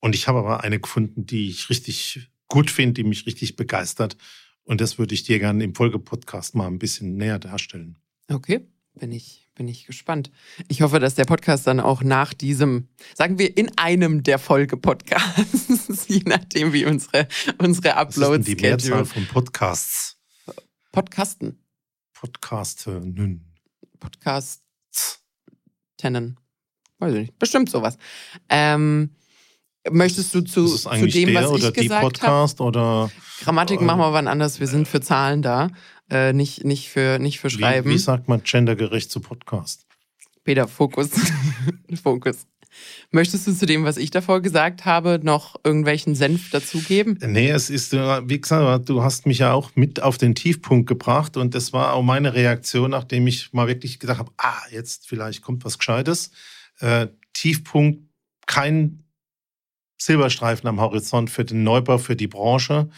Und 0.00 0.14
ich 0.14 0.26
habe 0.26 0.38
aber 0.38 0.64
eine 0.64 0.80
gefunden, 0.80 1.26
die 1.26 1.48
ich 1.48 1.70
richtig 1.70 2.28
gut 2.54 2.70
finde, 2.70 2.94
die 2.94 3.02
mich 3.02 3.26
richtig 3.26 3.56
begeistert. 3.56 4.16
Und 4.62 4.80
das 4.80 4.96
würde 4.96 5.12
ich 5.12 5.24
dir 5.24 5.40
gerne 5.40 5.64
im 5.64 5.74
Folgepodcast 5.74 6.54
mal 6.54 6.68
ein 6.68 6.78
bisschen 6.78 7.16
näher 7.16 7.40
darstellen. 7.40 7.98
Okay, 8.30 8.60
bin 8.94 9.10
ich, 9.10 9.50
bin 9.56 9.66
ich 9.66 9.86
gespannt. 9.86 10.30
Ich 10.68 10.80
hoffe, 10.80 11.00
dass 11.00 11.16
der 11.16 11.24
Podcast 11.24 11.66
dann 11.66 11.80
auch 11.80 12.04
nach 12.04 12.32
diesem, 12.32 12.86
sagen 13.12 13.40
wir, 13.40 13.56
in 13.56 13.76
einem 13.76 14.22
der 14.22 14.38
Folge-Podcasts, 14.38 16.06
je 16.08 16.22
nachdem, 16.26 16.72
wie 16.72 16.86
unsere, 16.86 17.26
unsere 17.58 17.96
Uploads 17.96 18.44
denn 18.44 18.56
die 18.56 18.62
Mehrzahl 18.62 19.04
von 19.04 19.26
Podcasts? 19.26 20.16
Podcasten. 20.92 21.58
Podcasten. 22.12 23.52
Podcasts. 23.98 25.24
Tennen. 25.96 26.38
Weiß 27.00 27.14
ich 27.14 27.20
nicht. 27.20 27.38
Bestimmt 27.40 27.68
sowas. 27.68 27.98
Ähm, 28.48 29.10
möchtest 29.90 30.34
du 30.34 30.40
zu, 30.42 30.66
zu 30.66 31.06
dem, 31.06 31.32
der 31.32 31.42
was 31.44 31.50
oder 31.50 31.68
ich 31.68 31.72
die 31.72 31.82
gesagt 31.82 32.02
habe? 32.02 32.10
Podcast 32.10 32.60
oder 32.60 33.10
Grammatik 33.42 33.80
äh, 33.80 33.84
machen 33.84 34.00
wir 34.00 34.12
wann 34.12 34.28
anders. 34.28 34.60
Wir 34.60 34.66
sind 34.66 34.88
für 34.88 35.00
Zahlen 35.00 35.42
da, 35.42 35.68
äh, 36.10 36.32
nicht, 36.32 36.64
nicht, 36.64 36.88
für, 36.88 37.18
nicht 37.18 37.40
für 37.40 37.50
Schreiben. 37.50 37.88
wie, 37.88 37.94
wie 37.94 37.98
sagt 37.98 38.28
man 38.28 38.42
gendergerecht 38.42 39.10
zu 39.10 39.20
Podcast? 39.20 39.86
Peter, 40.44 40.68
Fokus. 40.68 41.10
Fokus. 42.02 42.46
Möchtest 43.10 43.46
du 43.46 43.52
zu 43.54 43.66
dem, 43.66 43.84
was 43.84 43.96
ich 43.96 44.10
davor 44.10 44.40
gesagt 44.40 44.84
habe, 44.84 45.20
noch 45.22 45.54
irgendwelchen 45.62 46.14
Senf 46.14 46.50
dazugeben? 46.50 47.18
Nee, 47.24 47.50
es 47.50 47.70
ist, 47.70 47.94
äh, 47.94 48.28
wie 48.28 48.40
gesagt, 48.40 48.88
du 48.88 49.02
hast 49.02 49.26
mich 49.26 49.38
ja 49.38 49.52
auch 49.52 49.70
mit 49.76 50.02
auf 50.02 50.18
den 50.18 50.34
Tiefpunkt 50.34 50.88
gebracht 50.88 51.36
und 51.36 51.54
das 51.54 51.72
war 51.72 51.92
auch 51.92 52.02
meine 52.02 52.34
Reaktion, 52.34 52.90
nachdem 52.90 53.26
ich 53.26 53.52
mal 53.52 53.68
wirklich 53.68 54.00
gedacht 54.00 54.18
habe, 54.18 54.32
ah, 54.38 54.60
jetzt 54.70 55.08
vielleicht 55.08 55.42
kommt 55.42 55.64
was 55.64 55.78
Gescheites. 55.78 56.32
Äh, 56.80 57.08
Tiefpunkt, 57.32 58.02
kein 58.46 59.03
Silberstreifen 60.04 60.68
am 60.68 60.80
Horizont 60.80 61.30
für 61.30 61.44
den 61.44 61.62
Neubau, 61.62 61.98
für 61.98 62.16
die 62.16 62.26
Branche 62.26 62.88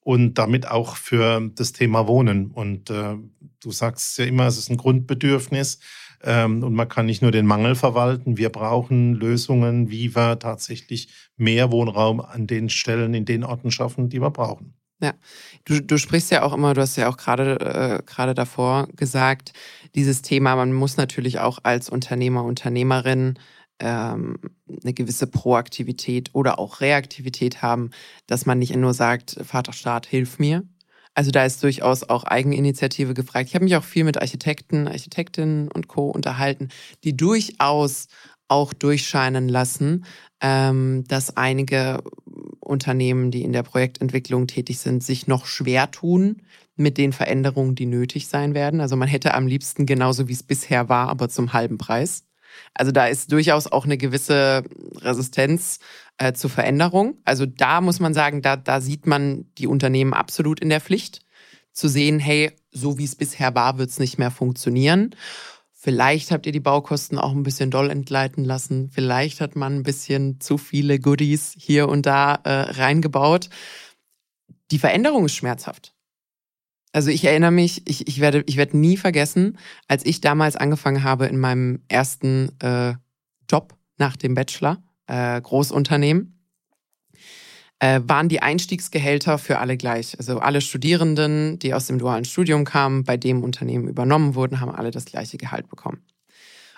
und 0.00 0.34
damit 0.34 0.68
auch 0.68 0.96
für 0.96 1.50
das 1.54 1.72
Thema 1.72 2.06
Wohnen. 2.06 2.50
Und 2.50 2.90
äh, 2.90 3.16
du 3.60 3.70
sagst 3.70 4.18
ja 4.18 4.24
immer, 4.24 4.46
es 4.46 4.58
ist 4.58 4.70
ein 4.70 4.76
Grundbedürfnis 4.76 5.78
ähm, 6.22 6.62
und 6.62 6.74
man 6.74 6.88
kann 6.88 7.06
nicht 7.06 7.22
nur 7.22 7.32
den 7.32 7.46
Mangel 7.46 7.74
verwalten. 7.74 8.36
Wir 8.36 8.50
brauchen 8.50 9.14
Lösungen, 9.14 9.90
wie 9.90 10.14
wir 10.14 10.38
tatsächlich 10.38 11.08
mehr 11.36 11.72
Wohnraum 11.72 12.20
an 12.20 12.46
den 12.46 12.68
Stellen, 12.68 13.14
in 13.14 13.24
den 13.24 13.44
Orten 13.44 13.70
schaffen, 13.70 14.08
die 14.08 14.20
wir 14.20 14.30
brauchen. 14.30 14.74
Du, 15.64 15.80
du 15.80 15.98
sprichst 15.98 16.30
ja 16.30 16.42
auch 16.42 16.54
immer, 16.54 16.72
du 16.72 16.80
hast 16.80 16.96
ja 16.96 17.08
auch 17.08 17.16
gerade 17.16 17.60
äh, 17.60 18.02
gerade 18.06 18.34
davor 18.34 18.88
gesagt, 18.96 19.52
dieses 19.94 20.22
Thema, 20.22 20.56
man 20.56 20.72
muss 20.72 20.96
natürlich 20.96 21.40
auch 21.40 21.58
als 21.62 21.90
Unternehmer, 21.90 22.44
Unternehmerin 22.44 23.38
ähm, 23.80 24.38
eine 24.82 24.94
gewisse 24.94 25.26
Proaktivität 25.26 26.30
oder 26.32 26.58
auch 26.58 26.80
Reaktivität 26.80 27.62
haben, 27.62 27.90
dass 28.26 28.46
man 28.46 28.58
nicht 28.58 28.74
nur 28.74 28.94
sagt, 28.94 29.36
Vaterstaat, 29.42 30.06
hilf 30.06 30.38
mir. 30.38 30.62
Also 31.14 31.30
da 31.30 31.44
ist 31.44 31.62
durchaus 31.62 32.02
auch 32.02 32.24
Eigeninitiative 32.24 33.14
gefragt. 33.14 33.48
Ich 33.48 33.54
habe 33.54 33.64
mich 33.64 33.76
auch 33.76 33.84
viel 33.84 34.04
mit 34.04 34.20
Architekten, 34.20 34.88
Architektinnen 34.88 35.68
und 35.70 35.86
Co. 35.86 36.10
unterhalten, 36.10 36.70
die 37.04 37.16
durchaus 37.16 38.08
auch 38.48 38.72
durchscheinen 38.72 39.48
lassen, 39.48 40.04
ähm, 40.40 41.04
dass 41.08 41.36
einige 41.36 42.02
Unternehmen, 42.60 43.30
die 43.30 43.42
in 43.42 43.52
der 43.52 43.62
Projektentwicklung 43.62 44.46
tätig 44.46 44.78
sind, 44.78 45.02
sich 45.02 45.26
noch 45.26 45.46
schwer 45.46 45.90
tun 45.90 46.42
mit 46.76 46.98
den 46.98 47.12
Veränderungen, 47.12 47.74
die 47.74 47.86
nötig 47.86 48.26
sein 48.26 48.54
werden. 48.54 48.80
Also 48.80 48.96
man 48.96 49.08
hätte 49.08 49.34
am 49.34 49.46
liebsten 49.46 49.86
genauso 49.86 50.28
wie 50.28 50.32
es 50.32 50.42
bisher 50.42 50.88
war, 50.88 51.08
aber 51.08 51.28
zum 51.28 51.52
halben 51.52 51.78
Preis. 51.78 52.24
Also 52.74 52.92
da 52.92 53.06
ist 53.06 53.32
durchaus 53.32 53.66
auch 53.66 53.84
eine 53.84 53.96
gewisse 53.96 54.64
Resistenz 54.96 55.78
äh, 56.18 56.32
zur 56.32 56.50
Veränderung. 56.50 57.18
Also 57.24 57.46
da 57.46 57.80
muss 57.80 58.00
man 58.00 58.14
sagen, 58.14 58.42
da, 58.42 58.56
da 58.56 58.80
sieht 58.80 59.06
man 59.06 59.46
die 59.58 59.66
Unternehmen 59.66 60.14
absolut 60.14 60.60
in 60.60 60.68
der 60.68 60.80
Pflicht, 60.80 61.20
zu 61.72 61.88
sehen, 61.88 62.18
hey, 62.18 62.52
so 62.70 62.98
wie 62.98 63.04
es 63.04 63.16
bisher 63.16 63.54
war, 63.54 63.78
wird 63.78 63.90
es 63.90 63.98
nicht 63.98 64.18
mehr 64.18 64.30
funktionieren. 64.30 65.14
Vielleicht 65.72 66.30
habt 66.30 66.46
ihr 66.46 66.52
die 66.52 66.60
Baukosten 66.60 67.18
auch 67.18 67.32
ein 67.32 67.42
bisschen 67.42 67.70
doll 67.70 67.90
entgleiten 67.90 68.44
lassen. 68.44 68.88
Vielleicht 68.90 69.40
hat 69.40 69.54
man 69.54 69.76
ein 69.76 69.82
bisschen 69.82 70.40
zu 70.40 70.56
viele 70.56 70.98
Goodies 70.98 71.54
hier 71.58 71.88
und 71.88 72.06
da 72.06 72.36
äh, 72.44 72.50
reingebaut. 72.50 73.50
Die 74.70 74.78
Veränderung 74.78 75.26
ist 75.26 75.34
schmerzhaft. 75.34 75.93
Also 76.94 77.10
ich 77.10 77.24
erinnere 77.24 77.50
mich, 77.50 77.82
ich, 77.88 78.06
ich, 78.06 78.20
werde, 78.20 78.44
ich 78.46 78.56
werde 78.56 78.78
nie 78.78 78.96
vergessen, 78.96 79.58
als 79.88 80.06
ich 80.06 80.20
damals 80.20 80.54
angefangen 80.54 81.02
habe 81.02 81.26
in 81.26 81.40
meinem 81.40 81.82
ersten 81.88 82.50
äh, 82.60 82.94
Job 83.50 83.74
nach 83.98 84.16
dem 84.16 84.36
Bachelor, 84.36 84.80
äh, 85.08 85.40
Großunternehmen, 85.40 86.38
äh, 87.80 88.00
waren 88.04 88.28
die 88.28 88.42
Einstiegsgehälter 88.42 89.38
für 89.38 89.58
alle 89.58 89.76
gleich. 89.76 90.16
Also 90.20 90.38
alle 90.38 90.60
Studierenden, 90.60 91.58
die 91.58 91.74
aus 91.74 91.88
dem 91.88 91.98
dualen 91.98 92.24
Studium 92.24 92.64
kamen, 92.64 93.02
bei 93.02 93.16
dem 93.16 93.42
Unternehmen 93.42 93.88
übernommen 93.88 94.36
wurden, 94.36 94.60
haben 94.60 94.70
alle 94.70 94.92
das 94.92 95.04
gleiche 95.04 95.36
Gehalt 95.36 95.68
bekommen. 95.68 96.04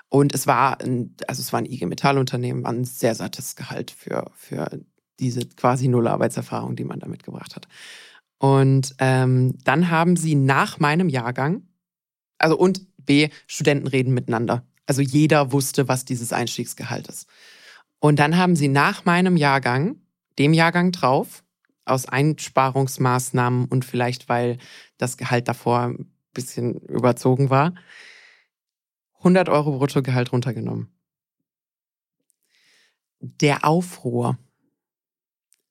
Und 0.09 0.35
es 0.35 0.46
war 0.46 0.81
ein, 0.81 1.14
also 1.29 1.42
es 1.42 1.52
war 1.52 1.59
ein 1.59 1.66
IG 1.66 1.85
Metall-Unternehmen, 1.85 2.64
war 2.64 2.72
ein 2.72 2.87
sehr 2.87 3.14
sattes 3.14 3.55
Gehalt 3.55 3.90
für, 3.90 4.31
für 4.35 4.81
diese 5.20 5.46
quasi 5.46 5.88
null 5.88 6.09
Arbeitserfahrung, 6.09 6.74
die 6.74 6.85
man 6.85 7.00
da 7.00 7.07
mitgebracht 7.07 7.55
hat. 7.55 7.68
Und 8.38 8.94
ähm, 8.99 9.57
dann 9.64 9.90
haben 9.90 10.16
sie 10.16 10.35
nach 10.35 10.79
meinem 10.79 11.09
Jahrgang, 11.09 11.62
also 12.38 12.57
und 12.59 12.87
B, 12.99 13.31
Studenten 13.46 13.87
reden 13.87 14.12
miteinander. 14.12 14.66
Also 14.87 15.03
jeder 15.03 15.53
wusste, 15.53 15.88
was 15.88 16.05
dieses 16.05 16.33
Einstiegsgehalt 16.33 17.09
ist. 17.09 17.29
Und 17.99 18.18
dann 18.18 18.37
haben 18.37 18.57
sie 18.57 18.68
nach 18.68 19.05
meinem 19.05 19.37
Jahrgang, 19.37 19.96
dem 20.38 20.53
Jahrgang 20.53 20.92
drauf, 20.92 21.42
aus 21.87 22.07
Einsparungsmaßnahmen 22.07 23.66
und 23.66 23.85
vielleicht 23.85 24.29
weil 24.29 24.59
das 24.99 25.16
Gehalt 25.16 25.49
davor 25.49 25.83
ein 25.83 26.12
bisschen 26.35 26.75
überzogen 26.81 27.49
war, 27.49 27.75
100 29.18 29.49
Euro 29.49 29.79
Bruttogehalt 29.79 30.33
runtergenommen. 30.33 30.88
Der 33.20 33.64
Aufruhr. 33.64 34.38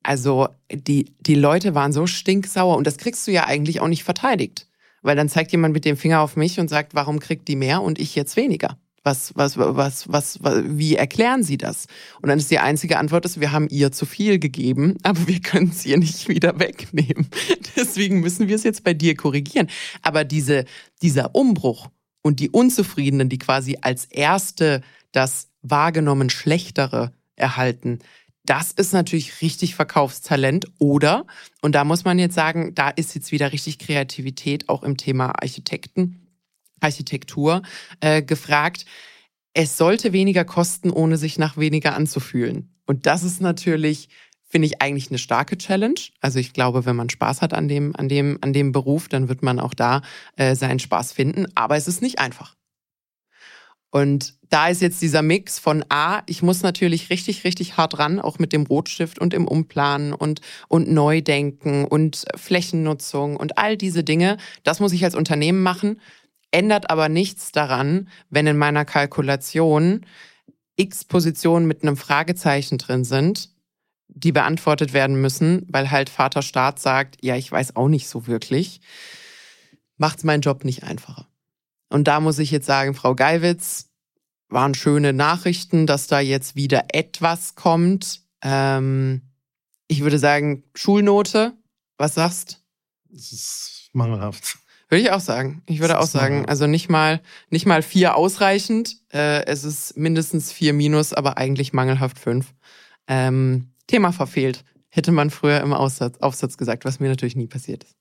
Also 0.05 0.49
die, 0.71 1.11
die 1.19 1.33
Leute 1.33 1.73
waren 1.73 1.91
so 1.91 2.05
stinksauer 2.05 2.77
und 2.77 2.85
das 2.85 2.97
kriegst 2.97 3.25
du 3.25 3.31
ja 3.31 3.47
eigentlich 3.47 3.81
auch 3.81 3.87
nicht 3.87 4.03
verteidigt. 4.03 4.67
Weil 5.01 5.15
dann 5.15 5.29
zeigt 5.29 5.51
jemand 5.51 5.73
mit 5.73 5.83
dem 5.83 5.97
Finger 5.97 6.21
auf 6.21 6.35
mich 6.35 6.59
und 6.59 6.69
sagt, 6.69 6.93
warum 6.93 7.19
kriegt 7.19 7.47
die 7.47 7.55
mehr 7.55 7.81
und 7.81 7.97
ich 7.97 8.13
jetzt 8.13 8.35
weniger? 8.35 8.77
Was, 9.03 9.35
was, 9.35 9.57
was, 9.57 10.11
was, 10.11 10.43
was, 10.43 10.63
wie 10.63 10.95
erklären 10.95 11.41
Sie 11.43 11.57
das? 11.57 11.87
Und 12.21 12.29
dann 12.29 12.37
ist 12.37 12.51
die 12.51 12.59
einzige 12.59 12.99
Antwort, 12.99 13.25
ist, 13.25 13.39
wir 13.39 13.51
haben 13.51 13.67
ihr 13.69 13.91
zu 13.91 14.05
viel 14.05 14.37
gegeben, 14.37 14.97
aber 15.03 15.27
wir 15.27 15.41
können 15.41 15.69
es 15.71 15.85
ihr 15.87 15.97
nicht 15.97 16.27
wieder 16.27 16.59
wegnehmen. 16.59 17.27
Deswegen 17.75 18.19
müssen 18.19 18.47
wir 18.47 18.55
es 18.55 18.63
jetzt 18.63 18.83
bei 18.83 18.93
dir 18.93 19.15
korrigieren. 19.15 19.69
Aber 20.03 20.23
diese, 20.23 20.65
dieser 21.01 21.33
Umbruch 21.33 21.89
und 22.21 22.39
die 22.39 22.51
Unzufriedenen, 22.51 23.29
die 23.29 23.39
quasi 23.39 23.79
als 23.81 24.05
erste 24.05 24.81
das 25.11 25.49
wahrgenommen 25.63 26.29
Schlechtere 26.29 27.11
erhalten, 27.35 27.99
das 28.45 28.71
ist 28.71 28.93
natürlich 28.93 29.41
richtig 29.41 29.75
Verkaufstalent. 29.75 30.65
Oder, 30.79 31.25
und 31.61 31.75
da 31.75 31.83
muss 31.83 32.03
man 32.03 32.19
jetzt 32.19 32.35
sagen, 32.35 32.73
da 32.75 32.89
ist 32.89 33.15
jetzt 33.15 33.31
wieder 33.31 33.51
richtig 33.51 33.79
Kreativität 33.79 34.69
auch 34.69 34.83
im 34.83 34.97
Thema 34.97 35.33
Architekten, 35.41 36.27
Architektur 36.79 37.61
äh, 37.99 38.21
gefragt. 38.21 38.85
Es 39.53 39.77
sollte 39.77 40.13
weniger 40.13 40.45
kosten, 40.45 40.89
ohne 40.89 41.17
sich 41.17 41.37
nach 41.37 41.57
weniger 41.57 41.95
anzufühlen. 41.95 42.75
Und 42.85 43.05
das 43.05 43.23
ist 43.23 43.41
natürlich, 43.41 44.09
finde 44.47 44.67
ich, 44.67 44.81
eigentlich 44.81 45.09
eine 45.09 45.17
starke 45.17 45.57
Challenge. 45.57 45.99
Also 46.19 46.39
ich 46.39 46.53
glaube, 46.53 46.85
wenn 46.85 46.95
man 46.95 47.09
Spaß 47.09 47.41
hat 47.41 47.53
an 47.53 47.67
dem, 47.67 47.95
an 47.95 48.09
dem, 48.09 48.37
an 48.41 48.53
dem 48.53 48.71
Beruf, 48.71 49.07
dann 49.07 49.29
wird 49.29 49.43
man 49.43 49.59
auch 49.59 49.73
da 49.73 50.01
äh, 50.35 50.55
seinen 50.55 50.79
Spaß 50.79 51.13
finden. 51.13 51.47
Aber 51.55 51.77
es 51.77 51.87
ist 51.87 52.01
nicht 52.01 52.19
einfach. 52.19 52.55
Und 53.95 54.33
da 54.49 54.67
ist 54.67 54.81
jetzt 54.81 55.01
dieser 55.01 55.21
Mix 55.21 55.57
von 55.57 55.85
A, 55.87 56.21
ich 56.25 56.43
muss 56.43 56.63
natürlich 56.63 57.09
richtig, 57.09 57.45
richtig 57.45 57.77
hart 57.77 57.97
ran, 57.97 58.19
auch 58.19 58.39
mit 58.39 58.51
dem 58.51 58.63
Rotstift 58.65 59.19
und 59.19 59.33
im 59.33 59.47
Umplanen 59.47 60.11
und, 60.11 60.41
und 60.67 60.91
Neudenken 60.91 61.85
und 61.85 62.25
Flächennutzung 62.35 63.37
und 63.37 63.57
all 63.57 63.77
diese 63.77 64.03
Dinge. 64.03 64.35
Das 64.63 64.81
muss 64.81 64.91
ich 64.91 65.05
als 65.05 65.15
Unternehmen 65.15 65.63
machen, 65.63 66.01
ändert 66.51 66.89
aber 66.89 67.07
nichts 67.07 67.53
daran, 67.53 68.09
wenn 68.29 68.47
in 68.47 68.57
meiner 68.57 68.83
Kalkulation 68.83 70.05
x 70.75 71.05
Positionen 71.05 71.65
mit 71.65 71.81
einem 71.81 71.95
Fragezeichen 71.95 72.77
drin 72.77 73.05
sind, 73.05 73.49
die 74.09 74.33
beantwortet 74.33 74.91
werden 74.91 75.21
müssen, 75.21 75.65
weil 75.69 75.89
halt 75.89 76.09
Vater 76.09 76.41
Staat 76.41 76.79
sagt, 76.79 77.23
ja, 77.23 77.37
ich 77.37 77.49
weiß 77.49 77.77
auch 77.77 77.87
nicht 77.87 78.09
so 78.09 78.27
wirklich, 78.27 78.81
macht's 79.95 80.25
meinen 80.25 80.41
Job 80.41 80.65
nicht 80.65 80.83
einfacher. 80.83 81.29
Und 81.95 82.09
da 82.09 82.19
muss 82.19 82.39
ich 82.39 82.51
jetzt 82.51 82.65
sagen, 82.65 82.93
Frau 82.93 83.15
Geiwitz, 83.15 83.89
waren 84.49 84.73
schöne 84.73 85.13
Nachrichten, 85.13 85.87
dass 85.87 86.07
da 86.07 86.19
jetzt 86.19 86.57
wieder 86.57 86.87
etwas 86.89 87.55
kommt. 87.55 88.19
Ähm, 88.41 89.21
ich 89.87 90.01
würde 90.01 90.19
sagen, 90.19 90.65
Schulnote, 90.75 91.53
was 91.97 92.15
sagst? 92.15 92.61
Das 93.09 93.31
ist 93.31 93.91
mangelhaft. 93.93 94.57
Würde 94.89 95.03
ich 95.03 95.11
auch 95.11 95.21
sagen. 95.21 95.63
Ich 95.67 95.79
würde 95.79 95.97
auch 95.97 96.05
sagen, 96.05 96.33
mangelhaft. 96.35 96.49
also 96.49 96.67
nicht 96.67 96.89
mal, 96.89 97.21
nicht 97.49 97.65
mal 97.65 97.81
vier 97.81 98.17
ausreichend. 98.17 98.97
Äh, 99.13 99.45
es 99.45 99.63
ist 99.63 99.95
mindestens 99.95 100.51
vier 100.51 100.73
minus, 100.73 101.13
aber 101.13 101.37
eigentlich 101.37 101.71
mangelhaft 101.71 102.19
fünf. 102.19 102.53
Ähm, 103.07 103.71
Thema 103.87 104.11
verfehlt. 104.11 104.65
Hätte 104.89 105.13
man 105.13 105.29
früher 105.29 105.61
im 105.61 105.71
Aussatz, 105.71 106.17
Aufsatz 106.17 106.57
gesagt, 106.57 106.83
was 106.83 106.99
mir 106.99 107.07
natürlich 107.07 107.37
nie 107.37 107.47
passiert 107.47 107.85
ist. 107.85 107.95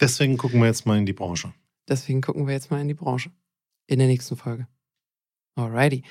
Deswegen 0.00 0.36
gucken 0.36 0.60
wir 0.60 0.68
jetzt 0.68 0.86
mal 0.86 0.96
in 0.96 1.06
die 1.06 1.12
Branche. 1.12 1.52
Deswegen 1.90 2.22
gucken 2.22 2.46
wir 2.46 2.54
jetzt 2.54 2.70
mal 2.70 2.80
in 2.80 2.88
die 2.88 2.94
Branche. 2.94 3.30
In 3.88 3.98
der 3.98 4.08
nächsten 4.08 4.36
Folge. 4.36 4.68
Alrighty. 5.56 6.04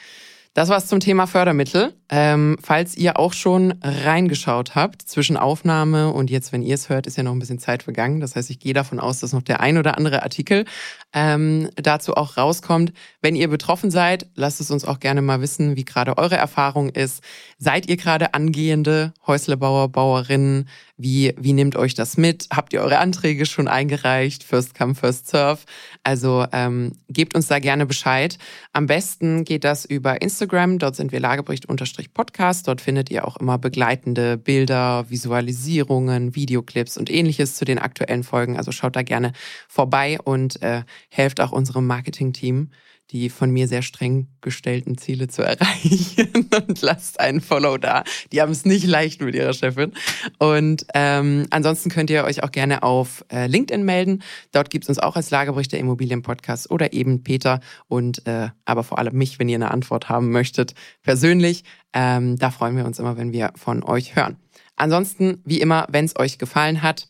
Das 0.53 0.67
war's 0.67 0.87
zum 0.87 0.99
Thema 0.99 1.27
Fördermittel. 1.27 1.93
Ähm, 2.09 2.57
falls 2.61 2.97
ihr 2.97 3.17
auch 3.19 3.33
schon 3.33 3.75
reingeschaut 3.81 4.75
habt, 4.75 5.03
zwischen 5.03 5.37
Aufnahme 5.37 6.11
und 6.11 6.29
jetzt, 6.29 6.51
wenn 6.51 6.63
ihr 6.63 6.73
es 6.73 6.89
hört, 6.89 7.07
ist 7.07 7.17
ja 7.17 7.23
noch 7.23 7.31
ein 7.31 7.39
bisschen 7.39 7.59
Zeit 7.59 7.83
vergangen. 7.83 8.19
Das 8.19 8.35
heißt, 8.35 8.49
ich 8.49 8.59
gehe 8.59 8.73
davon 8.73 8.99
aus, 8.99 9.19
dass 9.19 9.31
noch 9.31 9.43
der 9.43 9.61
ein 9.61 9.77
oder 9.77 9.95
andere 9.95 10.23
Artikel 10.23 10.65
ähm, 11.13 11.69
dazu 11.75 12.15
auch 12.15 12.35
rauskommt. 12.35 12.93
Wenn 13.21 13.35
ihr 13.35 13.47
betroffen 13.47 13.91
seid, 13.91 14.27
lasst 14.35 14.59
es 14.59 14.71
uns 14.71 14.85
auch 14.85 14.99
gerne 14.99 15.21
mal 15.21 15.39
wissen, 15.39 15.75
wie 15.77 15.85
gerade 15.85 16.17
eure 16.17 16.35
Erfahrung 16.35 16.89
ist. 16.89 17.23
Seid 17.61 17.89
ihr 17.89 17.97
gerade 17.97 18.33
angehende 18.33 19.13
Häuslebauer, 19.27 19.89
Bauerinnen? 19.89 20.69
Wie, 20.95 21.35
wie 21.37 21.51
nehmt 21.51 21.75
euch 21.75 21.93
das 21.93 22.15
mit? 22.15 22.47
Habt 22.53 22.71
ihr 22.71 22.79
eure 22.79 22.99
Anträge 22.99 23.45
schon 23.45 23.67
eingereicht? 23.67 24.45
First 24.45 24.75
come, 24.75 24.95
first 24.95 25.27
serve. 25.27 25.59
Also 26.01 26.45
ähm, 26.53 26.93
gebt 27.09 27.35
uns 27.35 27.47
da 27.47 27.59
gerne 27.59 27.85
Bescheid. 27.85 28.37
Am 28.71 28.85
besten 28.85 29.43
geht 29.43 29.65
das 29.65 29.83
über 29.83 30.21
Instagram. 30.21 30.79
Dort 30.79 30.95
sind 30.95 31.11
wir 31.11 31.19
Lagebericht-Podcast. 31.19 32.65
Dort 32.65 32.79
findet 32.79 33.11
ihr 33.11 33.27
auch 33.27 33.35
immer 33.35 33.57
begleitende 33.57 34.37
Bilder, 34.37 35.09
Visualisierungen, 35.09 36.35
Videoclips 36.35 36.97
und 36.97 37.11
ähnliches 37.11 37.55
zu 37.55 37.65
den 37.65 37.77
aktuellen 37.77 38.23
Folgen. 38.23 38.55
Also 38.55 38.71
schaut 38.71 38.95
da 38.95 39.03
gerne 39.03 39.33
vorbei 39.67 40.17
und 40.23 40.61
äh, 40.61 40.83
helft 41.09 41.41
auch 41.41 41.51
unserem 41.51 41.87
Marketing-Team 41.87 42.69
die 43.11 43.29
von 43.29 43.51
mir 43.51 43.67
sehr 43.67 43.81
streng 43.81 44.27
gestellten 44.41 44.97
Ziele 44.97 45.27
zu 45.27 45.41
erreichen 45.43 46.49
und 46.55 46.81
lasst 46.81 47.19
einen 47.19 47.41
Follow 47.41 47.77
da. 47.77 48.03
Die 48.31 48.41
haben 48.41 48.51
es 48.51 48.65
nicht 48.65 48.85
leicht 48.85 49.21
mit 49.21 49.35
ihrer 49.35 49.53
Chefin. 49.53 49.93
Und 50.37 50.85
ähm, 50.93 51.47
ansonsten 51.49 51.89
könnt 51.89 52.09
ihr 52.09 52.23
euch 52.23 52.43
auch 52.43 52.51
gerne 52.51 52.83
auf 52.83 53.25
äh, 53.31 53.47
LinkedIn 53.47 53.83
melden. 53.83 54.23
Dort 54.51 54.69
gibt 54.69 54.85
es 54.85 54.89
uns 54.89 54.99
auch 54.99 55.15
als 55.15 55.31
Lagerbericht 55.31 55.71
der 55.71 55.79
Immobilienpodcast 55.79 56.69
oder 56.71 56.93
eben 56.93 57.23
Peter 57.23 57.59
und 57.87 58.25
äh, 58.27 58.49
aber 58.65 58.83
vor 58.83 58.99
allem 58.99 59.15
mich, 59.15 59.39
wenn 59.39 59.49
ihr 59.49 59.55
eine 59.55 59.71
Antwort 59.71 60.09
haben 60.09 60.31
möchtet, 60.31 60.73
persönlich. 61.01 61.63
Ähm, 61.93 62.37
da 62.37 62.51
freuen 62.51 62.77
wir 62.77 62.85
uns 62.85 62.99
immer, 62.99 63.17
wenn 63.17 63.33
wir 63.33 63.51
von 63.55 63.83
euch 63.83 64.15
hören. 64.15 64.37
Ansonsten, 64.75 65.41
wie 65.43 65.59
immer, 65.59 65.87
wenn 65.89 66.05
es 66.05 66.17
euch 66.17 66.37
gefallen 66.37 66.81
hat, 66.81 67.09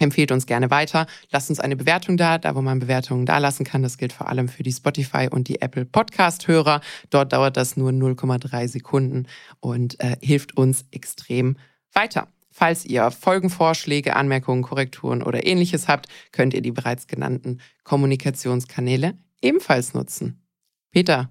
Empfehlt 0.00 0.32
uns 0.32 0.46
gerne 0.46 0.70
weiter. 0.70 1.06
Lasst 1.30 1.50
uns 1.50 1.60
eine 1.60 1.76
Bewertung 1.76 2.16
da, 2.16 2.38
da 2.38 2.54
wo 2.54 2.62
man 2.62 2.78
Bewertungen 2.78 3.26
da 3.26 3.36
lassen 3.36 3.64
kann. 3.64 3.82
Das 3.82 3.98
gilt 3.98 4.14
vor 4.14 4.28
allem 4.28 4.48
für 4.48 4.62
die 4.62 4.72
Spotify 4.72 5.28
und 5.30 5.46
die 5.46 5.60
Apple 5.60 5.84
Podcast-Hörer. 5.84 6.80
Dort 7.10 7.34
dauert 7.34 7.58
das 7.58 7.76
nur 7.76 7.90
0,3 7.90 8.66
Sekunden 8.66 9.26
und 9.60 10.00
äh, 10.00 10.16
hilft 10.22 10.56
uns 10.56 10.86
extrem 10.90 11.58
weiter. 11.92 12.28
Falls 12.50 12.86
ihr 12.86 13.10
Folgenvorschläge, 13.10 14.16
Anmerkungen, 14.16 14.62
Korrekturen 14.62 15.22
oder 15.22 15.46
ähnliches 15.46 15.86
habt, 15.86 16.08
könnt 16.32 16.54
ihr 16.54 16.62
die 16.62 16.72
bereits 16.72 17.06
genannten 17.06 17.60
Kommunikationskanäle 17.84 19.18
ebenfalls 19.42 19.92
nutzen. 19.92 20.42
Peter, 20.90 21.30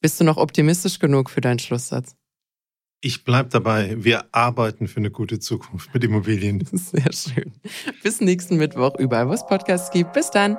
bist 0.00 0.20
du 0.20 0.24
noch 0.24 0.36
optimistisch 0.38 0.98
genug 0.98 1.30
für 1.30 1.40
deinen 1.40 1.60
Schlusssatz? 1.60 2.17
Ich 3.00 3.22
bleibe 3.22 3.48
dabei. 3.48 3.94
Wir 3.96 4.24
arbeiten 4.32 4.88
für 4.88 4.96
eine 4.96 5.12
gute 5.12 5.38
Zukunft 5.38 5.94
mit 5.94 6.02
Immobilien. 6.02 6.66
Sehr 6.72 7.12
schön. 7.12 7.52
Bis 8.02 8.20
nächsten 8.20 8.56
Mittwoch, 8.56 8.98
überall, 8.98 9.28
wo 9.28 9.32
es 9.32 9.46
Podcasts 9.46 9.92
gibt. 9.92 10.12
Bis 10.14 10.30
dann. 10.30 10.58